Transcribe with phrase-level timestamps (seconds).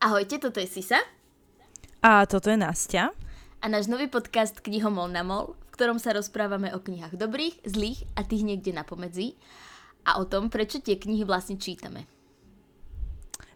[0.00, 0.96] Ahojte, toto je Sisa.
[2.00, 3.12] A toto je Nastia.
[3.60, 8.08] A náš nový podcast Knihomol na mol, v ktorom sa rozprávame o knihách dobrých, zlých
[8.16, 9.36] a tých niekde na pomedzi
[10.08, 12.08] a o tom, prečo tie knihy vlastne čítame.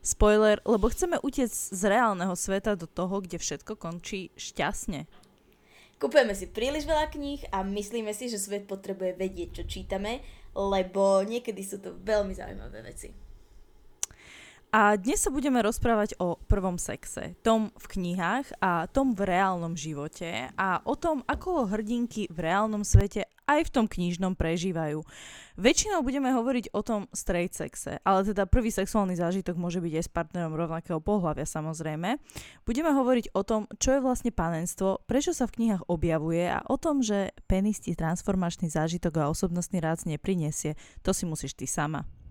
[0.05, 5.09] Spoiler, lebo chceme utiec z reálneho sveta do toho, kde všetko končí šťastne.
[5.97, 10.21] Kupujeme si príliš veľa kníh a myslíme si, že svet potrebuje vedieť, čo čítame,
[10.53, 13.24] lebo niekedy sú to veľmi zaujímavé veci.
[14.75, 19.79] A dnes sa budeme rozprávať o prvom sexe, tom v knihách a tom v reálnom
[19.79, 25.07] živote a o tom, ako ho hrdinky v reálnom svete aj v tom knižnom prežívajú.
[25.55, 30.05] Väčšinou budeme hovoriť o tom straight sexe, ale teda prvý sexuálny zážitok môže byť aj
[30.05, 32.19] s partnerom rovnakého pohľavia samozrejme.
[32.67, 36.75] Budeme hovoriť o tom, čo je vlastne panenstvo, prečo sa v knihách objavuje a o
[36.83, 40.75] tom, že penis ti transformačný zážitok a osobnostný rád neprinesie.
[41.07, 42.24] To si musíš ty sama.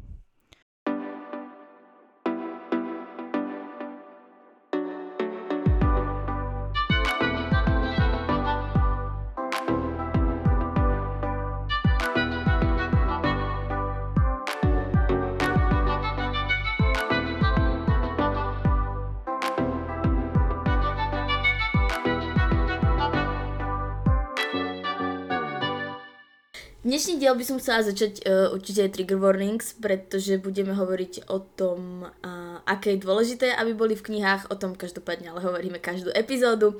[26.93, 31.41] Dnešný diel by som chcela začať uh, určite aj trigger warnings, pretože budeme hovoriť o
[31.41, 36.13] tom, uh, aké je dôležité, aby boli v knihách, o tom každopádne ale hovoríme každú
[36.13, 36.77] epizódu.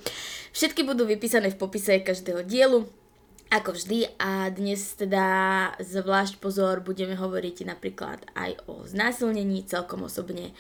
[0.53, 2.86] Všetky budú vypísané v popise každého dielu,
[3.50, 5.25] ako vždy a dnes teda
[5.81, 10.53] zvlášť pozor budeme hovoriť napríklad aj o znásilnení celkom osobne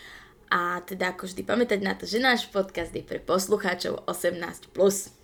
[0.49, 5.21] a teda ako vždy pamätať na to, že náš podcast je pre poslucháčov 18+.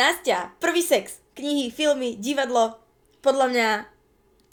[0.00, 2.80] Nastia, prvý sex, knihy, filmy, divadlo.
[3.20, 3.68] Podľa mňa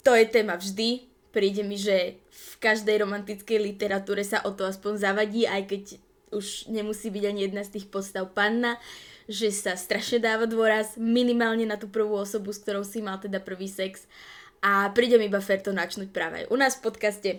[0.04, 1.08] to je téma vždy.
[1.32, 5.82] Príde mi, že v každej romantickej literatúre sa o to aspoň zavadí, aj keď
[6.36, 8.76] už nemusí byť ani jedna z tých postav panna,
[9.24, 13.40] že sa strašne dáva dôraz minimálne na tú prvú osobu, s ktorou si mal teda
[13.40, 14.04] prvý sex.
[14.60, 17.30] A príde mi iba fér to načnúť práve aj u nás v podcaste.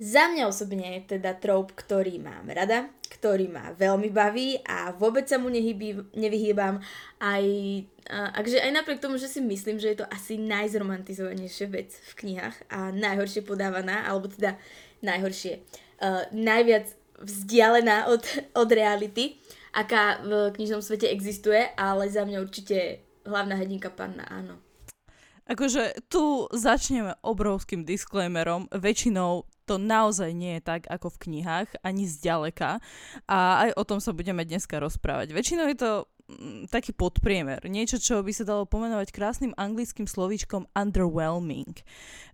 [0.00, 5.28] Za mňa osobne je teda trope, ktorý mám rada, ktorý ma veľmi baví a vôbec
[5.28, 6.80] sa mu nehybí, nevyhýbam.
[7.20, 7.44] Aj,
[8.08, 12.56] akže aj napriek tomu, že si myslím, že je to asi najzromantizovanejšia vec v knihách
[12.72, 14.56] a najhoršie podávaná, alebo teda
[15.04, 15.60] najhoršie,
[16.00, 16.88] uh, najviac
[17.20, 18.24] vzdialená od,
[18.56, 19.36] od reality,
[19.76, 24.56] aká v knižnom svete existuje, ale za mňa určite hlavná hrdinka panna, áno.
[25.50, 28.70] Akože tu začneme obrovským disclaimerom.
[28.70, 32.82] Väčšinou to naozaj nie je tak ako v knihách, ani zďaleka.
[33.30, 35.30] A aj o tom sa budeme dneska rozprávať.
[35.30, 35.90] Väčšinou je to
[36.26, 37.62] mm, taký podpriemer.
[37.70, 41.70] Niečo, čo by sa dalo pomenovať krásnym anglickým slovíčkom underwhelming.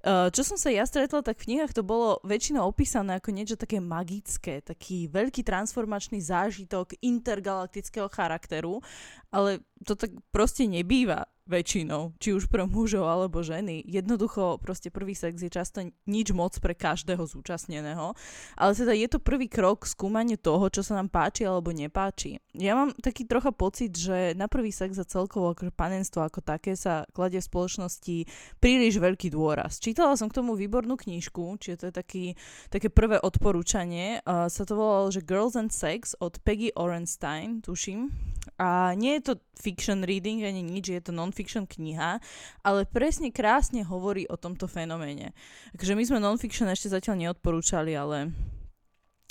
[0.01, 3.61] Uh, čo som sa ja stretla, tak v knihách to bolo väčšinou opísané ako niečo
[3.61, 8.81] také magické, taký veľký transformačný zážitok intergalaktického charakteru,
[9.29, 13.87] ale to tak proste nebýva väčšinou, či už pre mužov alebo ženy.
[13.87, 18.13] Jednoducho proste prvý sex je často nič moc pre každého zúčastneného,
[18.59, 22.43] ale teda je to prvý krok skúmanie toho, čo sa nám páči alebo nepáči.
[22.53, 26.75] Ja mám taký trocha pocit, že na prvý sex a celkovo akože panenstvo ako také
[26.75, 28.17] sa kladie v spoločnosti
[28.59, 29.79] príliš veľký dôraz.
[29.79, 32.25] Čítala som k tomu výbornú knižku, čiže to je taký,
[32.69, 34.21] také prvé odporúčanie.
[34.27, 38.11] Uh, sa to volalo, že Girls and Sex od Peggy Orenstein, tuším.
[38.57, 42.17] A nie je to fiction reading ani nič, je to non-fiction kniha,
[42.65, 45.37] ale presne krásne hovorí o tomto fenoméne.
[45.77, 48.33] Takže my sme non-fiction ešte zatiaľ neodporúčali, ale,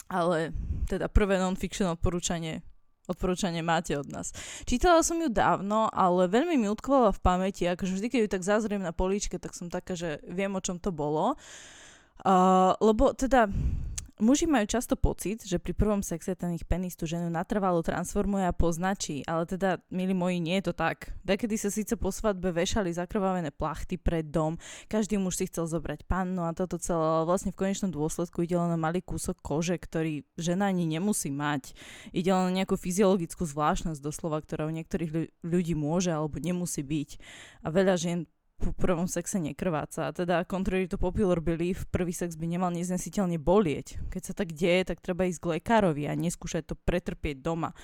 [0.06, 0.54] ale
[0.86, 2.62] teda prvé non-fiction odporúčanie
[3.06, 4.34] odporúčanie máte od nás.
[4.66, 8.42] Čítala som ju dávno, ale veľmi mi utkvala v pamäti, akože vždy, keď ju tak
[8.42, 11.38] zazriem na políčke, tak som taká, že viem, o čom to bolo.
[12.26, 13.46] Uh, lebo teda
[14.16, 18.48] Muži majú často pocit, že pri prvom sexe ten ich penis tú ženu natrvalo transformuje
[18.48, 21.12] a poznačí, ale teda, milí moji, nie je to tak.
[21.28, 24.56] Dekedy sa síce po svadbe vešali zakrvavené plachty pred dom,
[24.88, 28.56] každý muž si chcel zobrať pannu a toto celé, ale vlastne v konečnom dôsledku ide
[28.56, 31.76] len na malý kúsok kože, ktorý žena ani nemusí mať.
[32.16, 37.10] Ide len na nejakú fyziologickú zvláštnosť doslova, ktorá u niektorých ľudí môže alebo nemusí byť.
[37.64, 40.16] A veľa žien po prvom sexe nekrváca.
[40.16, 44.00] Teda contrary to popular belief, prvý sex by nemal neznesiteľne bolieť.
[44.10, 47.76] Keď sa tak deje, tak treba ísť k lekárovi a neskúšať to pretrpieť doma.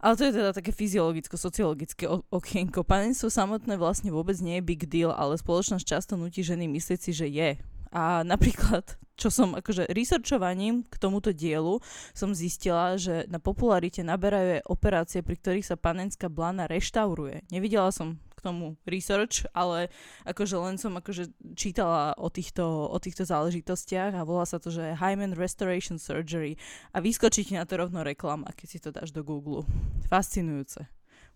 [0.00, 2.84] Ale to je teda také fyziologicko-sociologické okienko.
[2.84, 7.12] Panenstvo samotné vlastne vôbec nie je big deal, ale spoločnosť často nutí ženy myslieť si,
[7.16, 7.56] že je.
[7.96, 11.80] A napríklad, čo som akože researchovaním k tomuto dielu,
[12.12, 17.48] som zistila, že na popularite naberajú operácie, pri ktorých sa panenská blana reštauruje.
[17.48, 19.90] Nevidela som tomu research, ale
[20.22, 24.94] akože len som akože čítala o týchto, o týchto záležitostiach a volá sa to, že
[24.94, 26.54] Hymen Restoration Surgery
[26.94, 29.66] a vyskočí ti na to rovno reklama, keď si to dáš do Google.
[30.06, 30.86] Fascinujúce.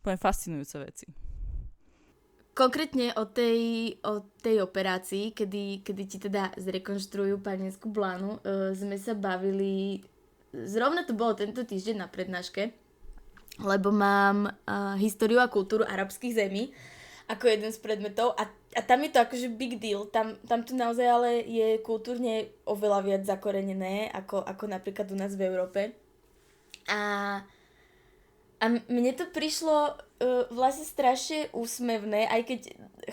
[0.01, 1.07] Poviem fascinujúce veci.
[2.51, 8.99] Konkrétne o tej, o tej operácii, kedy, kedy ti teda zrekonštruujú panenskú blánu, uh, sme
[8.99, 10.03] sa bavili,
[10.53, 12.75] zrovna to bolo tento týždeň na prednáške,
[13.65, 16.75] lebo mám uh, históriu a kultúru arabských zemí
[17.31, 20.11] ako jeden z predmetov a, a tam je to akože big deal.
[20.11, 25.39] Tam, tam to naozaj ale je kultúrne oveľa viac zakorenené ako, ako napríklad u nás
[25.39, 25.95] v Európe.
[26.91, 27.01] A,
[28.59, 32.61] a mne to prišlo uh, vlastne strašne úsmevné, aj keď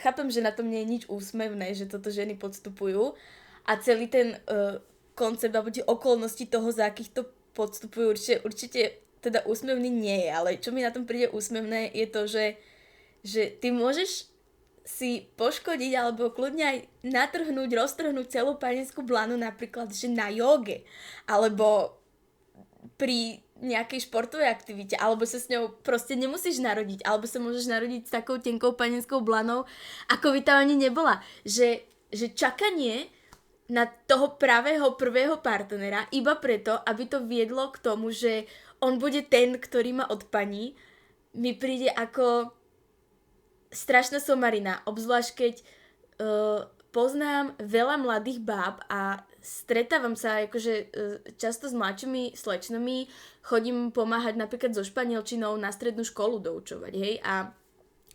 [0.01, 3.13] chápem, že na tom nie je nič úsmevné, že toto ženy podstupujú
[3.69, 4.81] a celý ten uh,
[5.13, 7.21] koncept alebo tie okolnosti toho, za akých to
[7.53, 8.81] podstupujú, určite, určite
[9.21, 12.57] teda úsmevný nie je, ale čo mi na tom príde úsmevné je to, že,
[13.27, 14.31] že ty môžeš
[14.87, 20.87] si poškodiť alebo kľudne aj natrhnúť, roztrhnúť celú panenskú blanu napríklad, že na joge
[21.27, 21.99] alebo
[22.95, 28.01] pri nejakej športovej aktivite, alebo sa s ňou proste nemusíš narodiť, alebo sa môžeš narodiť
[28.05, 29.65] s takou tenkou panenskou blanou,
[30.13, 31.19] ako by tam ani nebola.
[31.41, 31.81] Že,
[32.13, 33.09] že čakanie
[33.67, 38.47] na toho pravého prvého partnera iba preto, aby to viedlo k tomu, že
[38.79, 40.77] on bude ten, ktorý ma odpaní,
[41.37, 42.56] mi príde ako
[43.77, 50.87] strašná somarina, obzvlášť keď uh, poznám veľa mladých báb a stretávam sa akože uh,
[51.37, 53.05] často s mladšími slečnami,
[53.45, 57.53] chodím pomáhať napríklad so španielčinou na strednú školu doučovať, hej, a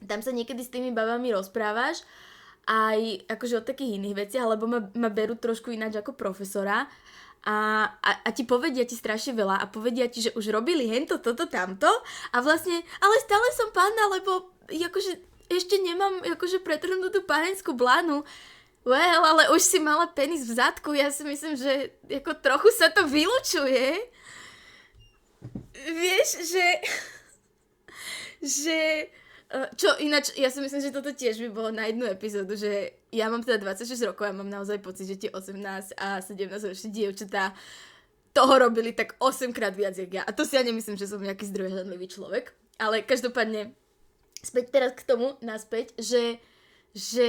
[0.02, 2.02] tam sa niekedy s tými babami rozprávaš
[2.66, 6.86] aj akože o takých iných veciach, lebo ma, ma berú trošku ináč ako profesora
[7.42, 11.18] a, a, a ti povedia ti strašne veľa a povedia ti, že už robili hento,
[11.18, 11.90] toto, tamto
[12.30, 18.25] a vlastne, ale stále som pána, lebo akože ešte nemám akože pretrhnutú panenskú blánu.
[18.82, 22.90] Well, ale už si mala penis v zadku, ja si myslím, že ako trochu sa
[22.90, 23.94] to vylučuje.
[25.87, 26.66] Vieš, že...
[28.62, 28.78] že
[29.52, 32.96] Eh, čo ináč, ja si myslím, že toto tiež by bolo na jednu epizódu, že
[33.12, 36.88] ja mám teda 26 rokov a mám naozaj pocit, že tie 18 a 17 ročné
[36.88, 37.52] dievčatá
[38.32, 40.25] toho robili tak 8 krát viac, jak ja.
[40.25, 42.56] A to si ja nemyslím, že som nejaký zdrojžadlivý človek.
[42.81, 43.76] Ale každopádne,
[44.42, 46.42] späť teraz k tomu, naspäť, že,
[46.92, 47.28] že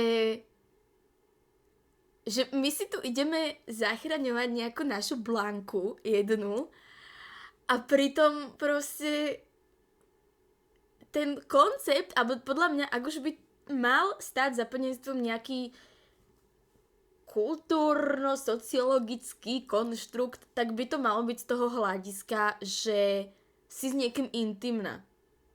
[2.24, 6.72] že my si tu ideme zachraňovať nejakú našu blanku jednu
[7.68, 9.44] a pritom proste
[11.12, 13.38] ten koncept, alebo podľa mňa, ak už by
[13.76, 15.74] mal stať za plnenstvom nejaký
[17.30, 23.30] kultúrno-sociologický konštrukt, tak by to malo byť z toho hľadiska, že
[23.68, 25.06] si s niekým intimná.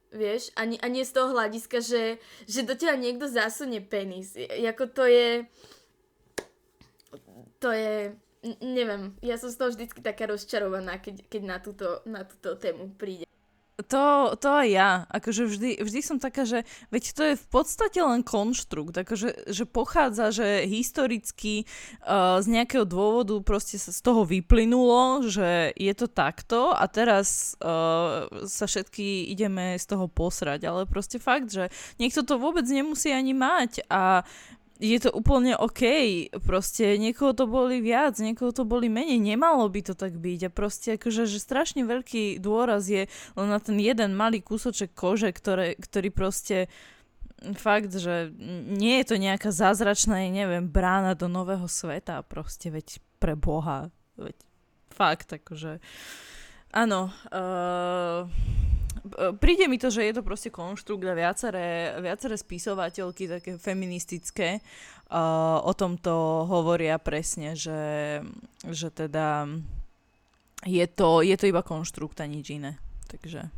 [0.09, 0.51] Vieš?
[0.57, 2.17] A, nie, a nie z toho hľadiska, že,
[2.49, 4.37] že do teba niekto zasunie penis.
[4.37, 5.45] Jako to je...
[7.59, 8.17] To je...
[8.63, 12.95] Neviem, ja som z toho vždycky taká rozčarovaná, keď, keď na, túto, na túto tému
[12.95, 13.27] príde.
[13.87, 14.91] To, to aj ja.
[15.07, 18.99] Akože vždy, vždy som taká, že veď to je v podstate len konštrukt.
[18.99, 21.63] Akože, že pochádza, že historicky
[22.03, 27.55] uh, z nejakého dôvodu proste sa z toho vyplynulo, že je to takto a teraz
[27.63, 30.67] uh, sa všetky ideme z toho posrať.
[30.67, 31.71] Ale proste fakt, že
[32.03, 34.27] niekto to vôbec nemusí ani mať a
[34.79, 35.83] je to úplne OK,
[36.47, 40.41] proste niekoho to boli viac, niekoho to boli menej, nemalo by to tak byť.
[40.47, 45.35] A proste akože, že strašne veľký dôraz je len na ten jeden malý kúsoček kože,
[45.35, 46.71] ktoré, ktorý proste
[47.59, 48.31] fakt, že
[48.71, 54.39] nie je to nejaká zázračná, neviem, brána do nového sveta, proste veď pre Boha, veď
[54.95, 55.83] fakt, akože.
[56.75, 58.27] Áno, uh,
[59.41, 64.61] príde mi to, že je to proste konštrukt a viaceré, viaceré spisovateľky také feministické
[65.11, 68.21] uh, o tomto hovoria presne, že,
[68.67, 69.49] že teda
[70.67, 72.77] je to, je to iba konštrukt a nič iné.
[73.09, 73.49] Takže...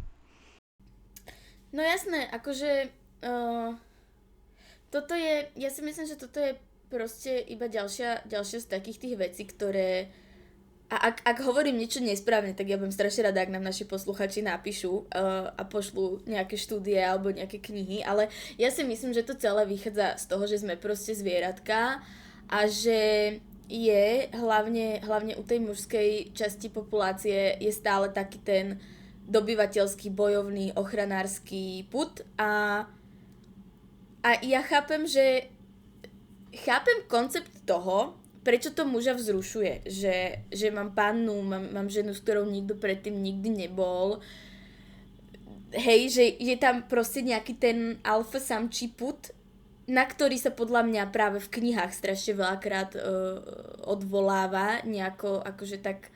[1.70, 2.90] No jasné, akože
[3.25, 3.78] uh,
[4.90, 6.59] toto je, ja si myslím, že toto je
[6.90, 10.11] proste iba ďalšia, ďalšia z takých tých vecí, ktoré
[10.90, 14.42] a ak, ak hovorím niečo nesprávne, tak ja budem strašne rada, ak nám naši posluchači
[14.42, 18.26] napíšu uh, a pošlú nejaké štúdie alebo nejaké knihy, ale
[18.59, 22.02] ja si myslím, že to celé vychádza z toho, že sme proste zvieratka
[22.50, 23.38] a že
[23.70, 28.82] je hlavne, hlavne u tej mužskej časti populácie je stále taký ten
[29.30, 32.82] dobyvateľský, bojovný, ochranársky put a,
[34.26, 35.47] a ja chápem, že
[36.66, 42.25] chápem koncept toho, prečo to muža vzrušuje, že, že mám pannu, mám, mám ženu, s
[42.25, 44.20] ktorou nikto predtým nikdy nebol.
[45.70, 49.30] hej, že je tam proste nejaký ten alfa samčí put,
[49.90, 53.02] na ktorý sa podľa mňa práve v knihách strašne veľakrát uh,
[53.87, 56.14] odvoláva nejako akože tak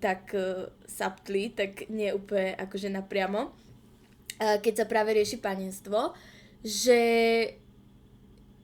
[0.00, 6.16] tak uh, subtly, tak nie úplne akože napriamo, uh, keď sa práve rieši panenstvo,
[6.64, 7.02] že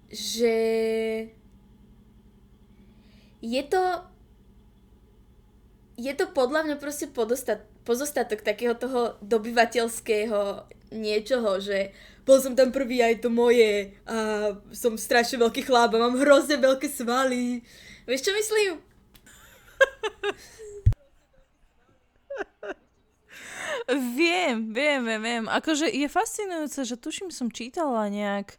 [0.09, 0.57] že
[3.47, 3.83] je to
[5.97, 11.97] je to podľa mňa proste podostat, pozostatok takého toho dobyvateľského niečoho, že
[12.29, 16.61] bol som tam prvý aj to moje a som strašne veľký chlap a mám hrozne
[16.61, 17.65] veľké svaly.
[18.05, 18.71] Vieš čo myslím?
[24.19, 25.45] viem, viem, viem, viem.
[25.49, 28.59] Akože je fascinujúce, že tuším som čítala nejak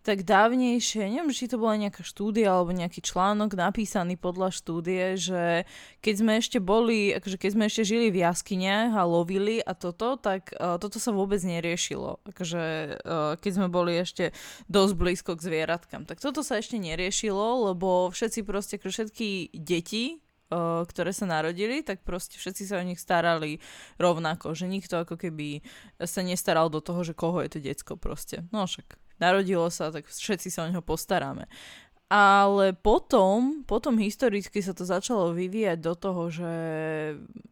[0.00, 5.68] tak dávnejšie, neviem, či to bola nejaká štúdia alebo nejaký článok napísaný podľa štúdie, že
[6.00, 10.16] keď sme ešte boli, akože keď sme ešte žili v jaskyniach a lovili a toto,
[10.16, 12.16] tak uh, toto sa vôbec neriešilo.
[12.24, 12.62] Akože
[12.96, 14.32] uh, keď sme boli ešte
[14.72, 20.16] dosť blízko k zvieratkám, tak toto sa ešte neriešilo, lebo všetci proste, akože všetky deti,
[20.48, 23.60] uh, ktoré sa narodili, tak proste všetci sa o nich starali
[24.00, 25.60] rovnako, že nikto ako keby
[26.00, 28.48] sa nestaral do toho, že koho je to decko proste.
[28.48, 31.46] No však narodilo sa, tak všetci sa o neho postaráme.
[32.10, 36.52] Ale potom, potom historicky sa to začalo vyvíjať do toho, že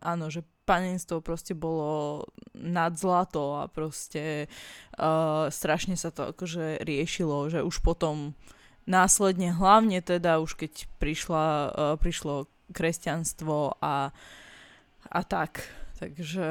[0.03, 2.27] áno, že panenstvo proste bolo
[2.59, 4.51] nad zlato a proste
[4.99, 8.35] uh, strašne sa to akože riešilo, že už potom
[8.85, 14.11] následne, hlavne teda už keď prišla, uh, prišlo kresťanstvo a,
[15.09, 15.65] a tak.
[16.03, 16.47] Takže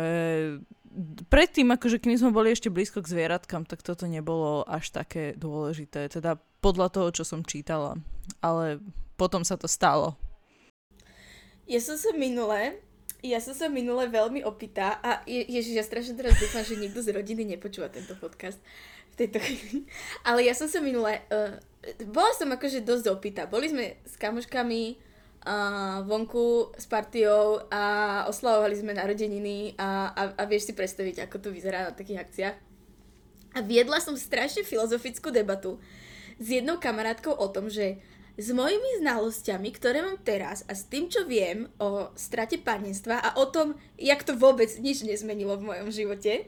[1.29, 6.09] predtým, akože keď sme boli ešte blízko k zvieratkám, tak toto nebolo až také dôležité.
[6.09, 8.01] Teda podľa toho, čo som čítala.
[8.41, 8.81] Ale
[9.15, 10.17] potom sa to stalo.
[11.67, 12.79] Ja som sa minule,
[13.19, 17.03] ja som sa minule veľmi opýta a je, ježiš, ja strašne teraz dúfam, že nikto
[17.03, 18.57] z rodiny nepočúva tento podcast
[19.13, 19.83] v tejto chvíli.
[20.23, 21.59] Ale ja som sa minule, uh,
[22.07, 23.43] bola som akože dosť opýta.
[23.49, 25.06] Boli sme s kamoškami
[25.43, 27.83] uh, vonku s partiou a
[28.31, 32.57] oslavovali sme narodeniny a, a, a vieš si predstaviť, ako to vyzerá na takých akciách.
[33.57, 35.81] A viedla som strašne filozofickú debatu
[36.37, 37.97] s jednou kamarátkou o tom, že
[38.37, 43.33] s mojimi znalosťami, ktoré mám teraz a s tým, čo viem o strate panenstva a
[43.41, 46.45] o tom, jak to vôbec nič nezmenilo v mojom živote,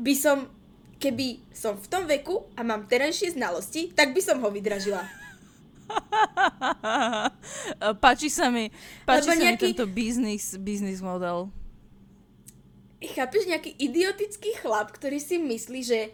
[0.00, 0.48] by som,
[0.96, 5.23] keby som v tom veku a mám terajšie znalosti, tak by som ho vydražila.
[8.04, 8.72] páči sa mi,
[9.04, 9.44] páči sa nejaký...
[9.44, 11.52] mi tento business, business model.
[13.04, 16.08] Chápeš, nejaký idiotický chlap, ktorý si myslí, že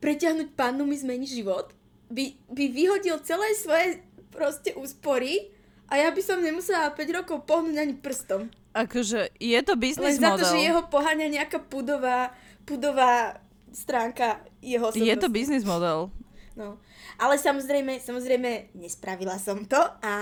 [0.00, 1.76] preťahnuť pannu mi zmení život,
[2.08, 4.00] by, by vyhodil celé svoje
[4.32, 5.52] proste úspory
[5.92, 8.48] a ja by som nemusela 5 rokov pohnúť ani prstom.
[8.72, 10.46] Akože je to business Len model.
[10.46, 12.30] za to, že jeho poháňa nejaká pudová,
[12.62, 13.42] pudová
[13.74, 15.10] stránka jeho osobnosti.
[15.10, 16.14] Je to business model.
[16.54, 16.78] No.
[17.20, 20.14] Ale samozrejme, samozrejme, nespravila som to a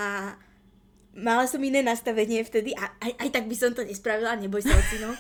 [1.14, 4.74] mala som iné nastavenie vtedy a aj, aj tak by som to nespravila, neboj sa,
[4.74, 5.14] ocino.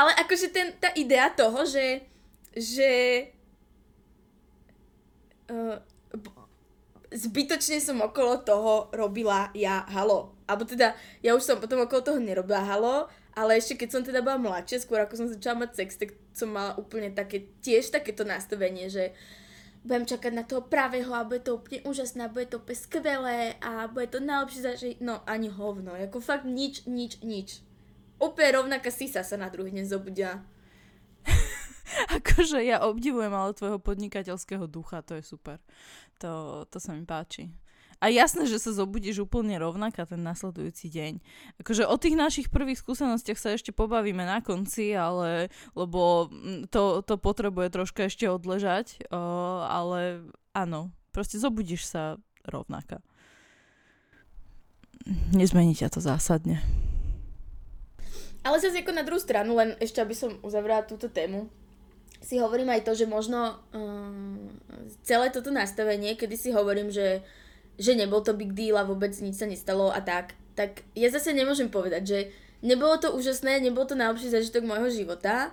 [0.00, 2.02] Ale akože ten, tá idea toho, že,
[2.56, 2.90] že
[5.52, 5.78] uh,
[7.14, 10.34] zbytočne som okolo toho robila ja halo.
[10.50, 14.22] Alebo teda, ja už som potom okolo toho nerobila halo, ale ešte keď som teda
[14.22, 18.22] bola mladšia, skôr ako som začala mať sex, tak som mala úplne také, tiež takéto
[18.22, 19.14] nastavenie, že
[19.84, 23.84] budem čakať na toho pravého a bude to úplne úžasné, bude to úplne skvelé a
[23.90, 24.96] bude to najlepšie zažiť.
[25.04, 27.60] No ani hovno, ako fakt nič, nič, nič.
[28.16, 30.40] Úplne rovnaká sisa sa na druhý deň zobudila.
[32.16, 35.60] akože ja obdivujem ale tvojho podnikateľského ducha, to je super.
[36.22, 37.52] To, to sa mi páči.
[38.04, 41.12] A jasné, že sa zobudíš úplne rovnaká ten nasledujúci deň.
[41.64, 47.00] Akože o tých našich prvých skúsenostiach sa ešte pobavíme na konci, ale lebo mm, to,
[47.00, 49.16] to potrebuje troška ešte odležať, o,
[49.64, 50.20] ale
[50.52, 53.00] áno, proste zobudíš sa rovnaká.
[55.32, 56.60] Nezmení ťa to zásadne.
[58.44, 61.48] Ale zase ako na druhú stranu, len ešte aby som uzavrela túto tému,
[62.20, 64.52] si hovorím aj to, že možno um,
[65.04, 67.24] celé toto nastavenie, kedy si hovorím, že
[67.78, 71.34] že nebol to big deal a vôbec nič sa nestalo a tak, tak ja zase
[71.34, 72.18] nemôžem povedať, že
[72.62, 75.50] nebolo to úžasné, nebol to najlepší zažitok môjho života,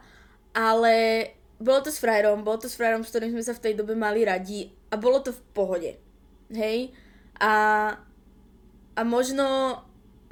[0.54, 1.28] ale
[1.62, 3.94] bolo to s frajerom, bolo to s frajerom, s ktorým sme sa v tej dobe
[3.94, 5.92] mali radi a bolo to v pohode.
[6.50, 6.94] Hej?
[7.38, 7.54] A,
[8.98, 9.78] a možno,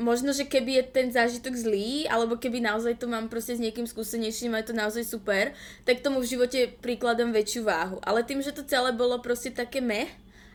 [0.01, 3.85] možno, že keby je ten zážitok zlý, alebo keby naozaj to mám proste s niekým
[3.85, 5.53] skúsenejším a je to naozaj super,
[5.85, 7.97] tak tomu v živote prikladám väčšiu váhu.
[8.01, 10.09] Ale tým, že to celé bolo proste také meh,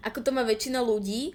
[0.04, 1.32] ako to má väčšina ľudí,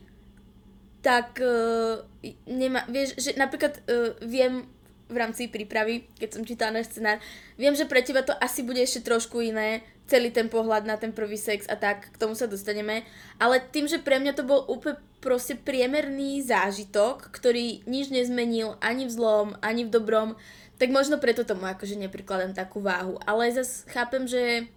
[1.02, 2.06] tak uh,
[2.46, 4.68] nemá, vieš, že napríklad uh, viem
[5.10, 7.18] v rámci prípravy, keď som čítala náš scenár.
[7.58, 11.10] Viem, že pre teba to asi bude ešte trošku iné, celý ten pohľad na ten
[11.10, 13.06] prvý sex a tak, k tomu sa dostaneme.
[13.42, 19.10] Ale tým, že pre mňa to bol úplne proste priemerný zážitok, ktorý nič nezmenil ani
[19.10, 20.38] v zlom, ani v dobrom,
[20.80, 23.20] tak možno preto tomu akože neprikladám takú váhu.
[23.26, 24.70] Ale zase chápem, že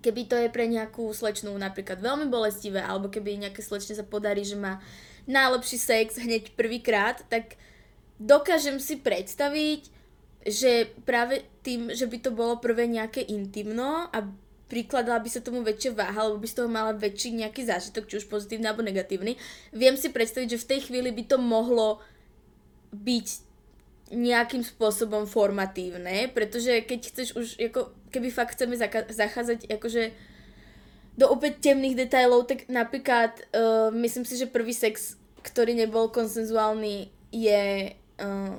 [0.00, 4.44] keby to je pre nejakú slečnú napríklad veľmi bolestivé, alebo keby nejaké slečne sa podarí,
[4.44, 4.80] že má
[5.26, 7.58] najlepší sex hneď prvýkrát, tak
[8.20, 9.90] dokážem si predstaviť,
[10.46, 14.18] že práve tým, že by to bolo prvé nejaké intimno a
[14.70, 18.18] prikladala by sa tomu väčšia váha, alebo by z toho mala väčší nejaký zážitok, či
[18.22, 19.38] už pozitívny alebo negatívny,
[19.74, 22.02] viem si predstaviť, že v tej chvíli by to mohlo
[22.94, 23.45] byť
[24.14, 30.14] nejakým spôsobom formatívne, pretože keď chceš už, ako, keby fakt chceme zaka- zachádzať akože
[31.18, 37.10] do opäť temných detailov, tak napríklad uh, myslím si, že prvý sex, ktorý nebol konsenzuálny,
[37.34, 38.54] je uh,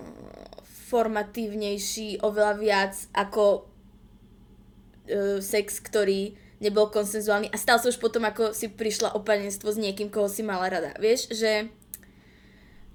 [0.91, 8.51] formatívnejší oveľa viac ako uh, sex, ktorý nebol konsenzuálny a stal sa už potom, ako
[8.51, 10.91] si prišla o s niekým, koho si mala rada.
[10.97, 11.69] Vieš, že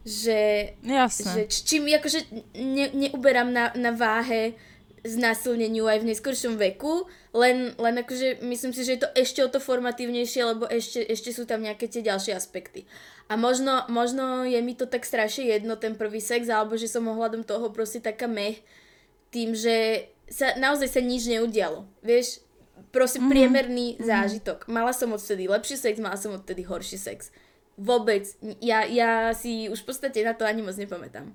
[0.03, 1.47] že, Jasne.
[1.47, 2.21] že čím akože
[2.59, 4.59] ne, neuberám na, na váhe
[5.03, 9.51] znásilneniu aj v neskoršom veku, len, len akože myslím si, že je to ešte o
[9.51, 12.87] to formatívnejšie, lebo ešte, ešte sú tam nejaké tie ďalšie aspekty.
[13.27, 17.11] A možno, možno je mi to tak strašne jedno, ten prvý sex, alebo že som
[17.11, 18.63] ohľadom toho proste taká meh,
[19.35, 21.83] tým, že sa, naozaj sa nič neudialo.
[22.07, 22.45] Vieš,
[22.95, 23.33] proste mm-hmm.
[23.33, 24.07] priemerný mm-hmm.
[24.07, 24.59] zážitok.
[24.71, 27.35] Mala som odtedy lepší sex, mala som odtedy horší sex.
[27.81, 28.29] Vôbec.
[28.61, 31.33] Ja, ja si už v podstate na to ani moc nepamätám.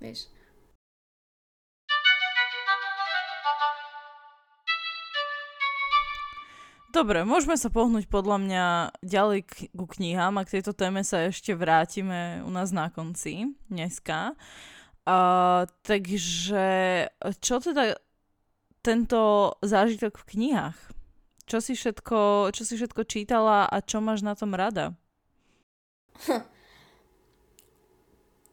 [0.00, 0.28] Vieš.
[6.96, 8.66] Dobre, môžeme sa pohnúť podľa mňa
[9.04, 13.52] ďalej k, ku knihám a k tejto téme sa ešte vrátime u nás na konci
[13.68, 14.32] dneska.
[15.04, 17.04] Uh, takže
[17.44, 18.00] čo teda
[18.80, 20.78] tento zážitok v knihách?
[21.44, 24.96] Čo si všetko, čo si všetko čítala a čo máš na tom rada?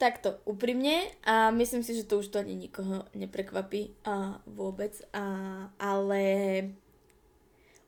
[0.03, 5.23] Takto, úprimne a myslím si, že to už to ani nikoho neprekvapí a vôbec, a,
[5.79, 6.23] ale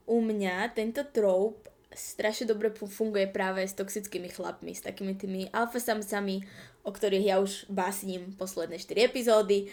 [0.07, 5.79] u mňa tento trope strašne dobre funguje práve s toxickými chlapmi, s takými tými alfa
[5.79, 6.43] samcami,
[6.83, 9.71] o ktorých ja už básnim posledné 4 epizódy.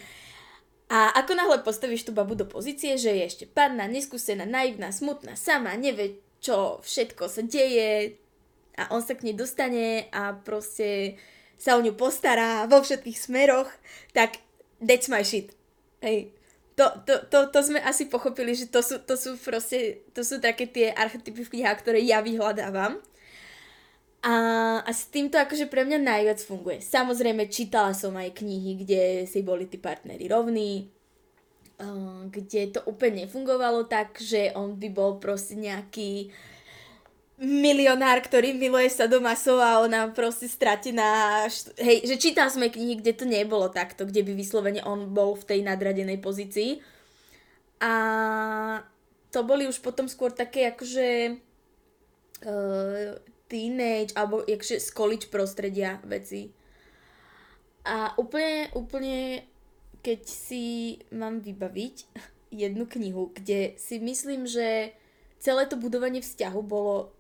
[0.89, 5.35] A ako náhle postavíš tú babu do pozície, že je ešte padná, neskúsená, naivná, smutná,
[5.35, 8.19] sama, nevie, čo všetko sa deje
[8.79, 11.17] a on sa k nej dostane a proste
[11.61, 13.71] sa o ňu postará vo všetkých smeroch,
[14.17, 14.43] tak
[14.83, 15.55] that's my shit.
[16.03, 16.35] Hej
[16.75, 20.41] to, to, to, to sme asi pochopili, že to sú, to sú proste, to sú
[20.41, 22.97] také tie archetypy v knihách, ktoré ja vyhľadávam.
[24.23, 24.35] A,
[24.81, 26.79] a s týmto akože pre mňa najviac funguje.
[26.79, 30.89] Samozrejme, čítala som aj knihy, kde si boli tí partnery rovní,
[32.31, 36.31] kde to úplne nefungovalo tak, že on by bol proste nejaký
[37.41, 41.43] milionár, ktorý miluje sa do masov a ona proste stratená.
[41.81, 45.49] Hej, že čítal sme knihy, kde to nebolo takto, kde by vyslovene on bol v
[45.49, 46.79] tej nadradenej pozícii.
[47.83, 47.93] A
[49.33, 51.41] to boli už potom skôr také akože
[52.47, 53.17] uh,
[53.51, 56.53] teenage alebo akože z college prostredia veci.
[57.83, 59.43] A úplne, úplne
[60.05, 61.97] keď si mám vybaviť
[62.63, 64.95] jednu knihu, kde si myslím, že
[65.43, 67.11] celé to budovanie vzťahu bolo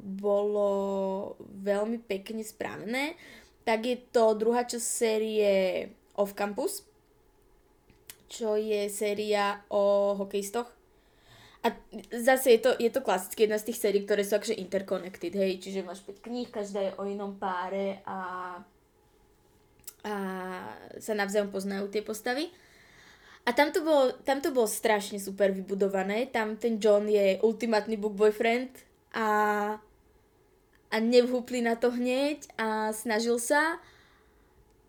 [0.00, 0.68] bolo
[1.40, 3.14] veľmi pekne spravené,
[3.64, 5.52] tak je to druhá časť série
[6.16, 6.82] Off Campus,
[8.30, 10.70] čo je séria o hokejistoch.
[11.60, 11.76] A
[12.08, 15.60] zase je to, je to klasicky jedna z tých sérií, ktoré sú akože interconnected, hej,
[15.60, 18.18] čiže máš 5 kníh, každá je o inom páre a,
[20.00, 20.14] a
[20.96, 22.48] sa navzájom poznajú tie postavy.
[23.44, 28.00] A tam to, bolo, tam to bolo strašne super vybudované, tam ten John je ultimátny
[28.00, 28.72] book boyfriend,
[29.14, 29.28] a,
[30.90, 33.78] a nevhúpli na to hneď a snažil sa.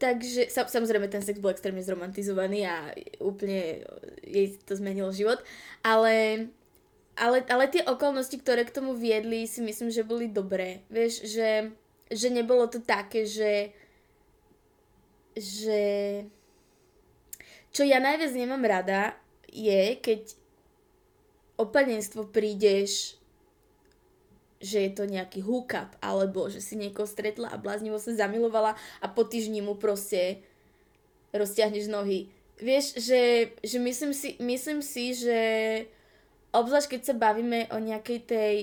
[0.02, 2.90] Takže sam, samozrejme ten sex bol extrémne zromantizovaný a
[3.22, 3.86] úplne
[4.26, 5.38] jej to zmenilo život.
[5.86, 6.50] Ale,
[7.14, 10.82] ale, ale tie okolnosti, ktoré k tomu viedli, si myslím, že boli dobré.
[10.90, 11.70] Vieš, že,
[12.10, 13.78] že nebolo to také, že
[15.36, 15.82] že
[17.72, 19.16] čo ja najviac nemám rada
[19.48, 20.36] je, keď
[21.56, 23.16] opanenstvo prídeš
[24.62, 29.06] že je to nejaký hookup, alebo že si niekoho stretla a bláznivo sa zamilovala a
[29.10, 30.46] po týždni mu proste
[31.34, 32.30] rozťahneš nohy.
[32.62, 33.22] Vieš, že,
[33.66, 35.40] že myslím, si, myslím si, že
[36.54, 38.56] obzvlášť keď sa bavíme o nejakej tej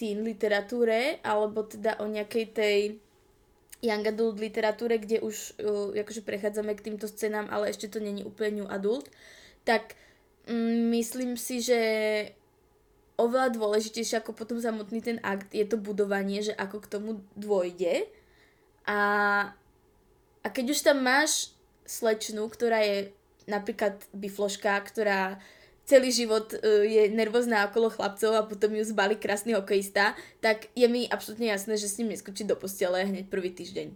[0.00, 2.78] teen literatúre, alebo teda o nejakej tej
[3.84, 8.24] young adult literatúre, kde už uh, akože prechádzame k týmto scénám, ale ešte to není
[8.24, 9.12] úplne new adult,
[9.64, 9.96] tak
[10.48, 11.80] mm, myslím si, že
[13.20, 18.08] oveľa dôležitejšie ako potom samotný ten akt je to budovanie, že ako k tomu dôjde.
[18.88, 18.98] A,
[20.40, 21.52] a keď už tam máš
[21.84, 23.12] slečnu, ktorá je
[23.50, 25.38] napríklad bifloška, ktorá
[25.90, 30.86] celý život uh, je nervózna okolo chlapcov a potom ju zbali krásny hokejista, tak je
[30.86, 33.90] mi absolútne jasné, že s ním neskočí do postele hneď prvý týždeň.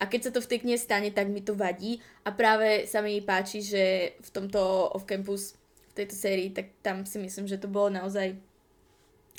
[0.00, 3.04] A keď sa to v tej knihe stane, tak mi to vadí a práve sa
[3.04, 5.54] mi páči, že v tomto off-campus,
[5.92, 8.32] v tejto sérii, tak tam si myslím, že to bolo naozaj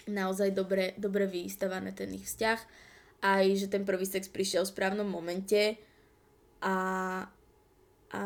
[0.10, 2.60] naozaj dobre, dobre vystavané ten ich vzťah.
[3.22, 5.78] Aj, že ten prvý sex prišiel v správnom momente
[6.62, 6.78] a,
[8.14, 8.22] a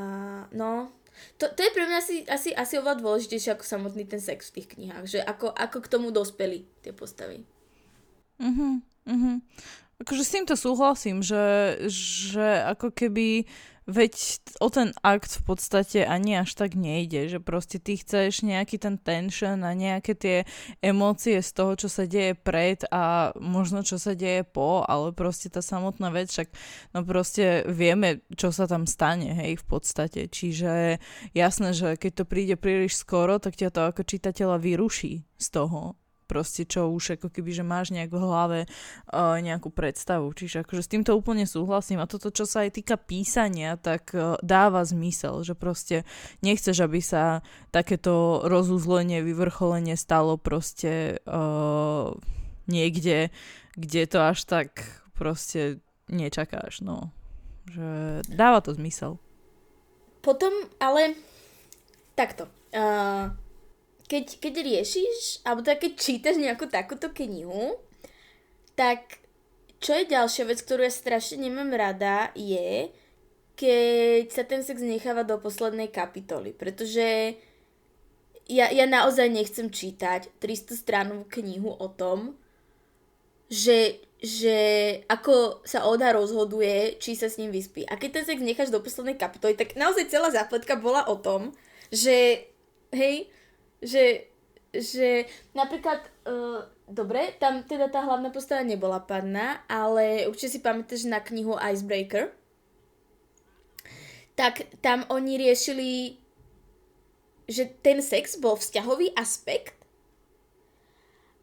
[0.55, 0.95] no,
[1.39, 4.61] to, to je pre mňa asi, asi, asi oveľa dôležitejšie ako samotný ten sex v
[4.61, 7.43] tých knihách, že ako, ako k tomu dospeli tie postavy.
[8.39, 9.33] Mhm, mhm.
[10.03, 13.47] Akože s týmto súhlasím, že, že ako keby
[13.85, 18.81] Veď o ten akt v podstate ani až tak nejde, že proste ty chceš nejaký
[18.81, 20.37] ten tension a nejaké tie
[20.81, 25.53] emócie z toho, čo sa deje pred a možno čo sa deje po, ale proste
[25.53, 26.49] tá samotná vec, však
[26.97, 30.33] no proste vieme, čo sa tam stane, hej, v podstate.
[30.33, 30.97] Čiže
[31.37, 35.93] jasné, že keď to príde príliš skoro, tak ťa to ako čitateľa vyruší z toho
[36.25, 40.33] proste čo už ako keby, že máš nejak v hlave uh, nejakú predstavu.
[40.33, 44.35] Čiže akože s týmto úplne súhlasím a toto, čo sa aj týka písania, tak uh,
[44.41, 46.03] dáva zmysel, že proste
[46.41, 52.11] nechceš, aby sa takéto rozuzlenie, vyvrcholenie stalo proste uh,
[52.65, 53.29] niekde,
[53.77, 54.83] kde to až tak
[55.13, 57.13] proste nečakáš, no.
[57.71, 59.17] Že dáva to zmysel.
[60.21, 61.13] Potom, ale
[62.17, 62.49] takto.
[62.73, 63.29] Uh,
[64.05, 67.73] keď, keď riešiš, alebo tak keď čítaš nejakú takúto knihu,
[68.77, 69.25] tak
[69.81, 72.89] čo je ďalšia vec, ktorú ja strašne nemám rada, je,
[73.57, 77.39] keď sa ten sex necháva do poslednej kapitoly, pretože
[78.45, 82.37] ja, ja naozaj nechcem čítať 300 stranovú knihu o tom,
[83.49, 84.57] že, že
[85.09, 87.85] ako sa Oda rozhoduje, či sa s ním vyspí.
[87.89, 91.53] A keď ten sex necháš do poslednej kapitoly, tak naozaj celá zápletka bola o tom,
[91.89, 92.45] že
[92.93, 93.29] hej,
[93.81, 94.27] že,
[94.71, 101.07] že napríklad, uh, dobre, tam teda tá hlavná postava nebola padná, ale určite si pamätáš
[101.07, 102.31] na knihu Icebreaker,
[104.35, 106.19] tak tam oni riešili,
[107.47, 109.75] že ten sex bol vzťahový aspekt,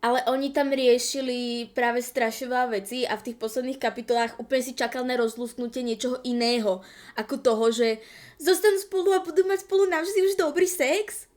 [0.03, 5.07] ale oni tam riešili práve strašová veci a v tých posledných kapitolách úplne si čakal
[5.07, 6.83] na rozlusknutie niečoho iného,
[7.15, 8.03] ako toho, že
[8.43, 11.31] zostanú spolu a budú mať spolu navždy už dobrý sex.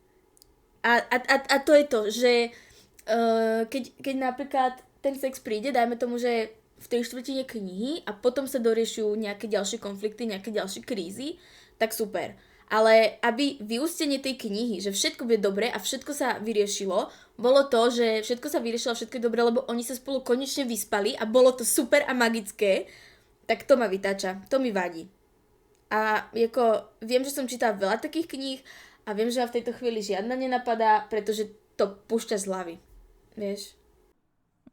[0.85, 2.33] A, a, a, a to je to, že
[3.09, 8.13] uh, keď, keď napríklad ten sex príde, dajme tomu, že v tej štvrtine knihy a
[8.13, 11.41] potom sa doriešujú nejaké ďalšie konflikty, nejaké ďalšie krízy,
[11.81, 12.37] tak super.
[12.69, 17.93] Ale aby vyústenie tej knihy, že všetko bude dobre a všetko sa vyriešilo, bolo to,
[17.93, 21.53] že všetko sa vyriešilo, všetko je dobre, lebo oni sa spolu konečne vyspali a bolo
[21.53, 22.89] to super a magické,
[23.45, 25.05] tak to ma vytáča, to mi vadí.
[25.93, 28.59] A ako, viem, že som čítala veľa takých kníh
[29.05, 32.75] a viem, že ma v tejto chvíli žiadna nenapadá, pretože to púšťa z hlavy.
[33.37, 33.77] Vieš?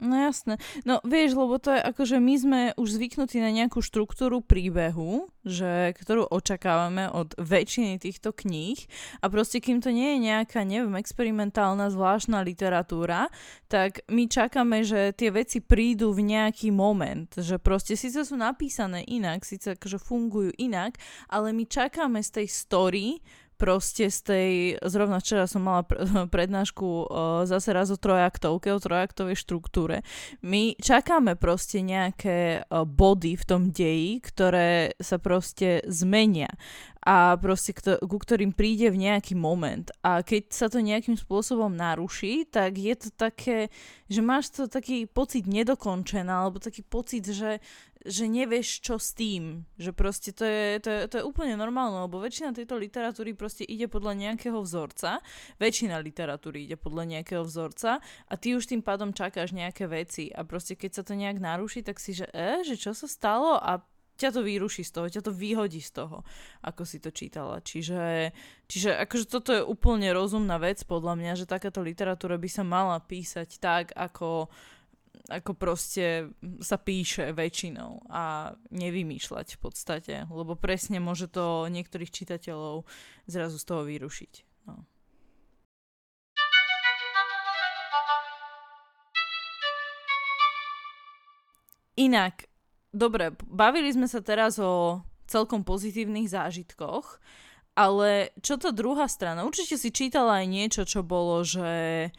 [0.03, 0.59] No jasné.
[0.83, 5.31] No vieš, lebo to je ako, že my sme už zvyknutí na nejakú štruktúru príbehu,
[5.47, 8.83] že, ktorú očakávame od väčšiny týchto kníh
[9.23, 13.31] a proste kým to nie je nejaká, neviem, experimentálna zvláštna literatúra,
[13.71, 19.07] tak my čakáme, že tie veci prídu v nejaký moment, že proste síce sú napísané
[19.07, 20.99] inak, síce akože fungujú inak,
[21.31, 23.23] ale my čakáme z tej story,
[23.62, 24.51] proste z tej,
[24.83, 25.87] zrovna včera som mala
[26.35, 27.07] prednášku
[27.46, 30.03] zase raz o trojaktovke, o trojaktovej štruktúre.
[30.42, 36.51] My čakáme proste nejaké body v tom deji, ktoré sa proste zmenia
[37.03, 39.91] a proste kto, ku ktorým príde v nejaký moment.
[40.07, 43.75] A keď sa to nejakým spôsobom naruší, tak je to také,
[44.07, 47.59] že máš to taký pocit nedokončená, alebo taký pocit, že,
[48.07, 49.67] že nevieš čo s tým.
[49.83, 53.67] Že proste to je, to, je, to je úplne normálne, lebo väčšina tejto literatúry proste
[53.67, 55.19] ide podľa nejakého vzorca.
[55.59, 57.99] Väčšina literatúry ide podľa nejakého vzorca
[58.31, 61.83] a ty už tým pádom čakáš nejaké veci a proste keď sa to nejak naruší,
[61.83, 63.83] tak si, že e, že čo sa stalo a
[64.16, 66.22] ťa to vyruší z toho, ťa to vyhodí z toho,
[66.62, 67.59] ako si to čítala.
[67.64, 68.31] Čiže,
[68.68, 73.01] čiže akože toto je úplne rozumná vec podľa mňa, že takáto literatúra by sa mala
[73.01, 74.53] písať tak, ako,
[75.33, 82.85] ako proste sa píše väčšinou a nevymýšľať v podstate, lebo presne môže to niektorých čitateľov
[83.27, 84.33] zrazu z toho vyrušiť.
[84.68, 84.87] No.
[91.96, 92.52] Inak,
[92.92, 97.18] dobre, bavili sme sa teraz o celkom pozitívnych zážitkoch,
[97.72, 99.48] ale čo tá druhá strana?
[99.48, 102.12] Určite si čítala aj niečo, čo bolo, že...